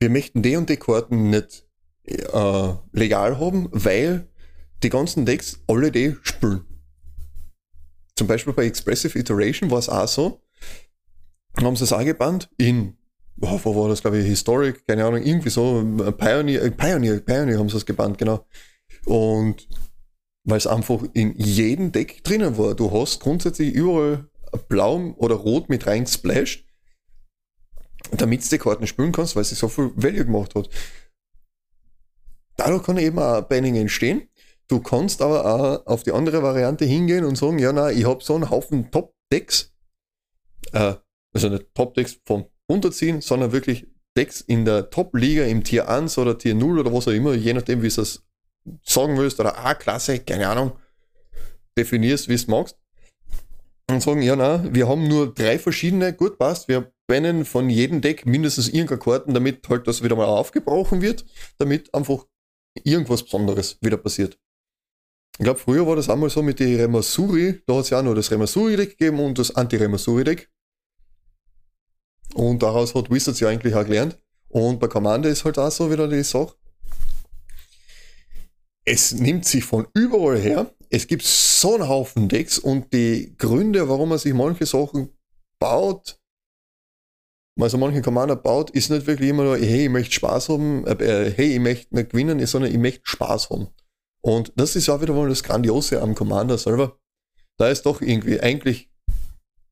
wir 0.00 0.10
möchten 0.10 0.42
die 0.42 0.56
und 0.56 0.68
die 0.68 0.76
Karten 0.76 1.30
nicht 1.30 1.66
äh, 2.04 2.74
legal 2.92 3.38
haben, 3.38 3.68
weil 3.72 4.28
die 4.82 4.90
ganzen 4.90 5.24
Decks 5.24 5.60
alle 5.66 5.90
die 5.90 6.16
spielen. 6.22 6.64
Zum 8.16 8.26
Beispiel 8.26 8.52
bei 8.52 8.66
Expressive 8.66 9.18
Iteration 9.18 9.70
war 9.70 9.78
es 9.78 9.88
auch 9.88 10.08
so, 10.08 10.42
haben 11.56 11.76
sie 11.76 11.84
es 11.84 11.92
angebannt 11.92 12.48
in, 12.56 12.96
oh, 13.40 13.60
wo 13.62 13.76
war 13.76 13.88
das, 13.88 14.00
glaube 14.00 14.18
ich, 14.18 14.26
Historic, 14.26 14.86
keine 14.86 15.04
Ahnung, 15.04 15.22
irgendwie 15.22 15.50
so, 15.50 15.82
Pioneer, 16.16 16.70
Pioneer, 16.70 17.20
Pioneer 17.20 17.58
haben 17.58 17.68
sie 17.68 17.76
es 17.76 17.86
gebannt, 17.86 18.18
genau. 18.18 18.46
Und 19.04 19.68
weil 20.46 20.58
es 20.58 20.66
einfach 20.66 21.02
in 21.12 21.34
jedem 21.36 21.92
Deck 21.92 22.22
drinnen 22.24 22.56
war. 22.56 22.74
Du 22.74 22.90
hast 22.92 23.20
grundsätzlich 23.20 23.74
überall 23.74 24.28
blau 24.68 25.14
oder 25.18 25.34
rot 25.34 25.68
mit 25.68 25.86
rein 25.86 26.06
splasht, 26.06 26.64
damit 28.12 28.44
du 28.44 28.48
die 28.48 28.58
Karten 28.58 28.86
spielen 28.86 29.12
kannst, 29.12 29.34
weil 29.34 29.44
sie 29.44 29.56
so 29.56 29.68
viel 29.68 29.90
Value 29.96 30.24
gemacht 30.24 30.54
hat. 30.54 30.70
Dadurch 32.56 32.84
kann 32.84 32.96
eben 32.96 33.18
auch 33.18 33.42
Banning 33.42 33.74
entstehen. 33.74 34.28
Du 34.68 34.80
kannst 34.80 35.20
aber 35.20 35.44
auch 35.44 35.86
auf 35.86 36.04
die 36.04 36.12
andere 36.12 36.42
Variante 36.42 36.84
hingehen 36.84 37.24
und 37.24 37.36
sagen, 37.36 37.58
ja, 37.58 37.72
na, 37.72 37.90
ich 37.90 38.06
habe 38.06 38.22
so 38.22 38.34
einen 38.34 38.48
Haufen 38.48 38.90
Top-Decks, 38.90 39.72
äh, 40.72 40.94
also 41.34 41.48
nicht 41.48 41.74
Top-Decks 41.74 42.20
vom 42.24 42.46
runterziehen, 42.70 43.20
sondern 43.20 43.52
wirklich 43.52 43.86
Decks 44.16 44.40
in 44.40 44.64
der 44.64 44.90
Top-Liga 44.90 45.44
im 45.44 45.62
Tier 45.62 45.88
1 45.88 46.18
oder 46.18 46.38
Tier 46.38 46.54
0 46.54 46.80
oder 46.80 46.92
was 46.92 47.06
auch 47.08 47.12
immer, 47.12 47.34
je 47.34 47.52
nachdem, 47.52 47.82
wie 47.82 47.88
du 47.88 48.00
es 48.00 48.26
sagen 48.82 49.16
willst, 49.16 49.40
oder 49.40 49.58
A-Klasse, 49.64 50.18
keine 50.20 50.48
Ahnung, 50.48 50.72
definierst, 51.76 52.28
wie 52.28 52.34
es 52.34 52.46
magst. 52.46 52.76
Und 53.88 54.02
sagen, 54.02 54.22
ja, 54.22 54.34
na, 54.34 54.64
wir 54.74 54.88
haben 54.88 55.06
nur 55.06 55.32
drei 55.32 55.58
verschiedene, 55.58 56.12
gut 56.12 56.38
passt, 56.38 56.66
wir 56.66 56.92
bannen 57.06 57.44
von 57.44 57.70
jedem 57.70 58.00
Deck 58.00 58.26
mindestens 58.26 58.68
irgendeine 58.68 58.98
Karten, 58.98 59.34
damit 59.34 59.68
halt 59.68 59.86
das 59.86 60.02
wieder 60.02 60.16
mal 60.16 60.24
aufgebrochen 60.24 61.02
wird, 61.02 61.24
damit 61.58 61.94
einfach 61.94 62.26
irgendwas 62.82 63.22
Besonderes 63.22 63.78
wieder 63.80 63.96
passiert. 63.96 64.38
Ich 65.38 65.44
glaube, 65.44 65.60
früher 65.60 65.86
war 65.86 65.96
das 65.96 66.08
einmal 66.08 66.30
so 66.30 66.42
mit 66.42 66.58
den 66.60 66.80
Remasuri, 66.80 67.62
da 67.66 67.74
hat 67.74 67.84
es 67.84 67.90
ja 67.90 68.00
auch 68.00 68.02
noch 68.02 68.14
das 68.14 68.30
Remasuri-Deck 68.30 68.98
gegeben 68.98 69.20
und 69.20 69.38
das 69.38 69.54
Anti-Remasuri-Deck. 69.54 70.50
Und 72.34 72.62
daraus 72.62 72.94
hat 72.94 73.10
Wizards 73.10 73.40
ja 73.40 73.48
eigentlich 73.48 73.74
auch 73.74 73.84
gelernt. 73.84 74.18
Und 74.48 74.80
bei 74.80 74.88
Commander 74.88 75.28
ist 75.28 75.44
halt 75.44 75.58
auch 75.58 75.70
so 75.70 75.90
wieder 75.90 76.08
die 76.08 76.22
Sache. 76.22 76.54
Es 78.88 79.12
nimmt 79.12 79.44
sich 79.44 79.64
von 79.64 79.88
überall 79.94 80.38
her. 80.38 80.72
Es 80.90 81.08
gibt 81.08 81.24
so 81.24 81.74
einen 81.74 81.88
Haufen 81.88 82.28
Decks 82.28 82.58
und 82.58 82.92
die 82.92 83.34
Gründe, 83.36 83.88
warum 83.88 84.10
man 84.10 84.18
sich 84.18 84.32
manche 84.32 84.64
Sachen 84.64 85.10
baut, 85.58 86.20
also 87.60 87.78
manche 87.78 88.02
Commander 88.02 88.36
baut, 88.36 88.70
ist 88.70 88.90
nicht 88.90 89.06
wirklich 89.06 89.30
immer 89.30 89.42
nur, 89.42 89.56
hey, 89.56 89.84
ich 89.84 89.90
möchte 89.90 90.14
Spaß 90.14 90.50
haben, 90.50 90.86
äh, 90.86 91.32
hey, 91.34 91.54
ich 91.54 91.60
möchte 91.60 91.94
nicht 91.94 92.10
gewinnen, 92.10 92.44
sondern 92.46 92.70
ich 92.70 92.78
möchte 92.78 93.02
Spaß 93.04 93.50
haben. 93.50 93.68
Und 94.20 94.52
das 94.56 94.76
ist 94.76 94.88
auch 94.88 95.00
wieder 95.00 95.14
mal 95.14 95.28
das 95.28 95.42
Grandiose 95.42 96.00
am 96.00 96.14
Commander 96.14 96.58
selber. 96.58 96.98
Da 97.58 97.68
ist 97.68 97.86
doch 97.86 98.02
irgendwie 98.02 98.40
eigentlich 98.40 98.90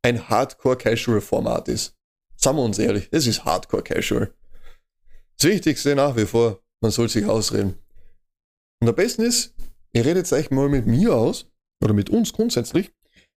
ein 0.02 0.28
Hardcore-Casual-Format 0.28 1.68
ist. 1.68 1.94
Sagen 2.36 2.56
wir 2.56 2.64
uns 2.64 2.78
ehrlich, 2.78 3.08
es 3.12 3.26
ist 3.26 3.44
Hardcore-Casual. 3.44 4.34
Das 5.36 5.50
Wichtigste 5.50 5.94
nach 5.94 6.16
wie 6.16 6.26
vor, 6.26 6.62
man 6.80 6.90
soll 6.90 7.08
sich 7.08 7.26
ausreden. 7.26 7.78
Und 8.84 8.90
am 8.90 8.96
besten 8.96 9.22
ist, 9.22 9.54
ihr 9.94 10.04
redet 10.04 10.30
euch 10.30 10.50
mal 10.50 10.68
mit 10.68 10.86
mir 10.86 11.14
aus, 11.14 11.46
oder 11.80 11.94
mit 11.94 12.10
uns 12.10 12.34
grundsätzlich. 12.34 12.92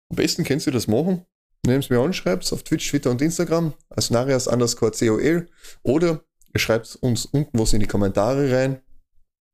Am 0.09 0.17
besten 0.17 0.43
könnt 0.43 0.67
ihr 0.67 0.73
das 0.73 0.87
machen, 0.87 1.25
indem 1.63 1.81
ihr 1.81 1.97
mir 1.97 2.03
anschreibt 2.03 2.51
auf 2.51 2.63
Twitch, 2.63 2.89
Twitter 2.89 3.11
und 3.11 3.21
Instagram 3.21 3.73
als 3.87 4.09
Narias 4.09 4.47
underscore 4.47 4.91
COL 4.91 5.47
oder 5.83 6.25
ihr 6.53 6.59
schreibt 6.59 6.97
uns 6.97 7.25
unten 7.27 7.57
was 7.57 7.71
in 7.71 7.79
die 7.79 7.87
Kommentare 7.87 8.51
rein, 8.51 8.81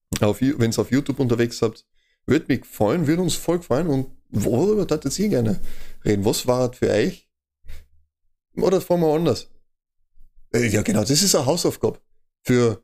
wenn 0.10 0.72
ihr 0.72 0.80
auf 0.80 0.92
YouTube 0.92 1.20
unterwegs 1.20 1.62
habt. 1.62 1.86
Würde 2.26 2.46
mich 2.48 2.66
freuen, 2.66 3.06
würde 3.06 3.22
uns 3.22 3.36
voll 3.36 3.60
gefallen 3.60 3.86
und 3.86 4.08
worüber 4.32 4.90
würdet 4.90 5.20
ihr 5.20 5.30
gerne 5.30 5.60
reden? 6.04 6.26
Was 6.26 6.48
war 6.48 6.74
für 6.74 6.90
euch? 6.90 7.30
Oder 8.56 8.82
fangen 8.82 9.04
wir 9.04 9.14
anders. 9.14 9.48
Äh, 10.56 10.70
ja, 10.70 10.82
genau, 10.82 11.02
das 11.02 11.22
ist 11.22 11.36
eine 11.36 11.46
Hausaufgabe 11.46 12.00
für 12.44 12.84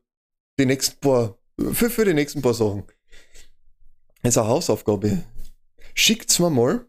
die 0.60 0.68
nächsten 0.68 1.00
paar, 1.00 1.40
für, 1.74 1.90
für 1.90 2.06
die 2.06 2.14
nächsten 2.14 2.44
paar 2.44 2.54
Sachen. 2.54 2.84
Ist 4.24 4.38
eine 4.38 4.48
Hausaufgabe. 4.48 5.24
Schickt's 5.94 6.40
mir 6.40 6.50
mal 6.50 6.86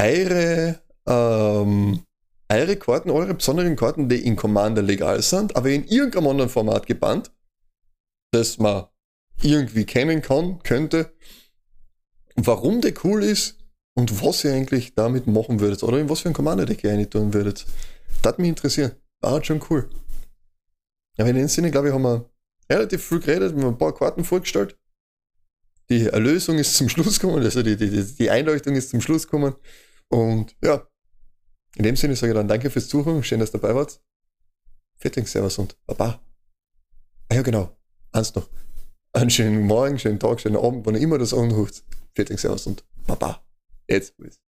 eure 0.00 0.80
ähm, 1.06 2.04
eure 2.48 2.76
Karten, 2.76 3.10
eure 3.10 3.34
besonderen 3.34 3.76
Karten, 3.76 4.08
die 4.08 4.24
in 4.26 4.36
Commander 4.36 4.82
legal 4.82 5.22
sind, 5.22 5.56
aber 5.56 5.70
in 5.70 5.84
irgendeinem 5.86 6.28
anderen 6.28 6.50
Format 6.50 6.86
gebannt, 6.86 7.32
das 8.32 8.58
man 8.58 8.86
irgendwie 9.42 9.84
kennen 9.84 10.22
kann, 10.22 10.62
könnte, 10.62 11.12
warum 12.36 12.80
der 12.80 12.94
cool 13.04 13.22
ist 13.22 13.58
und 13.94 14.22
was 14.22 14.44
ihr 14.44 14.52
eigentlich 14.52 14.94
damit 14.94 15.26
machen 15.26 15.60
würdet 15.60 15.82
oder 15.82 15.98
in 15.98 16.08
was 16.08 16.20
für 16.20 16.28
ein 16.28 16.34
Commander-Deck 16.34 16.84
ihr 16.84 16.92
eigentlich 16.92 17.10
tun 17.10 17.32
würdet. 17.32 17.66
Das 18.22 18.32
hat 18.32 18.38
mich 18.38 18.48
interessiert. 18.48 18.96
War 19.20 19.32
halt 19.32 19.46
schon 19.46 19.62
cool. 19.70 19.88
Aber 21.16 21.30
in 21.30 21.36
dem 21.36 21.48
Sinne, 21.48 21.70
glaube 21.70 21.88
ich, 21.88 21.94
haben 21.94 22.02
wir 22.02 22.28
relativ 22.70 23.04
viel 23.04 23.20
geredet, 23.20 23.56
wir 23.56 23.64
haben 23.64 23.74
ein 23.74 23.78
paar 23.78 23.94
Karten 23.94 24.24
vorgestellt. 24.24 24.76
Die 25.90 26.06
Erlösung 26.06 26.58
ist 26.58 26.76
zum 26.76 26.88
Schluss 26.90 27.20
gekommen, 27.20 27.42
also 27.42 27.62
die, 27.62 27.76
die, 27.76 28.04
die 28.14 28.30
Einleuchtung 28.30 28.74
ist 28.76 28.90
zum 28.90 29.00
Schluss 29.00 29.24
gekommen. 29.24 29.54
Und 30.08 30.56
ja, 30.62 30.86
in 31.76 31.84
dem 31.84 31.96
Sinne 31.96 32.16
sage 32.16 32.32
ich 32.32 32.36
dann 32.36 32.48
danke 32.48 32.70
fürs 32.70 32.88
Zuhören, 32.88 33.22
schön, 33.22 33.40
dass 33.40 33.50
ihr 33.50 33.60
dabei 33.60 33.74
wart. 33.74 34.00
Fetting, 34.96 35.26
Servus 35.26 35.58
und 35.58 35.76
Baba. 35.86 36.20
Ah 37.28 37.34
ja, 37.34 37.42
genau. 37.42 37.76
Eins 38.12 38.34
noch. 38.34 38.48
Einen 39.12 39.30
schönen 39.30 39.66
Morgen, 39.66 39.98
schönen 39.98 40.20
Tag, 40.20 40.40
schönen 40.40 40.56
Abend, 40.56 40.86
wann 40.86 40.94
ihr 40.94 41.00
immer 41.00 41.18
das 41.18 41.34
anruft. 41.34 41.84
Fetting, 42.14 42.38
Servus 42.38 42.66
und 42.66 42.84
Baba. 43.06 43.44
Jetzt 43.88 44.16
bis. 44.16 44.43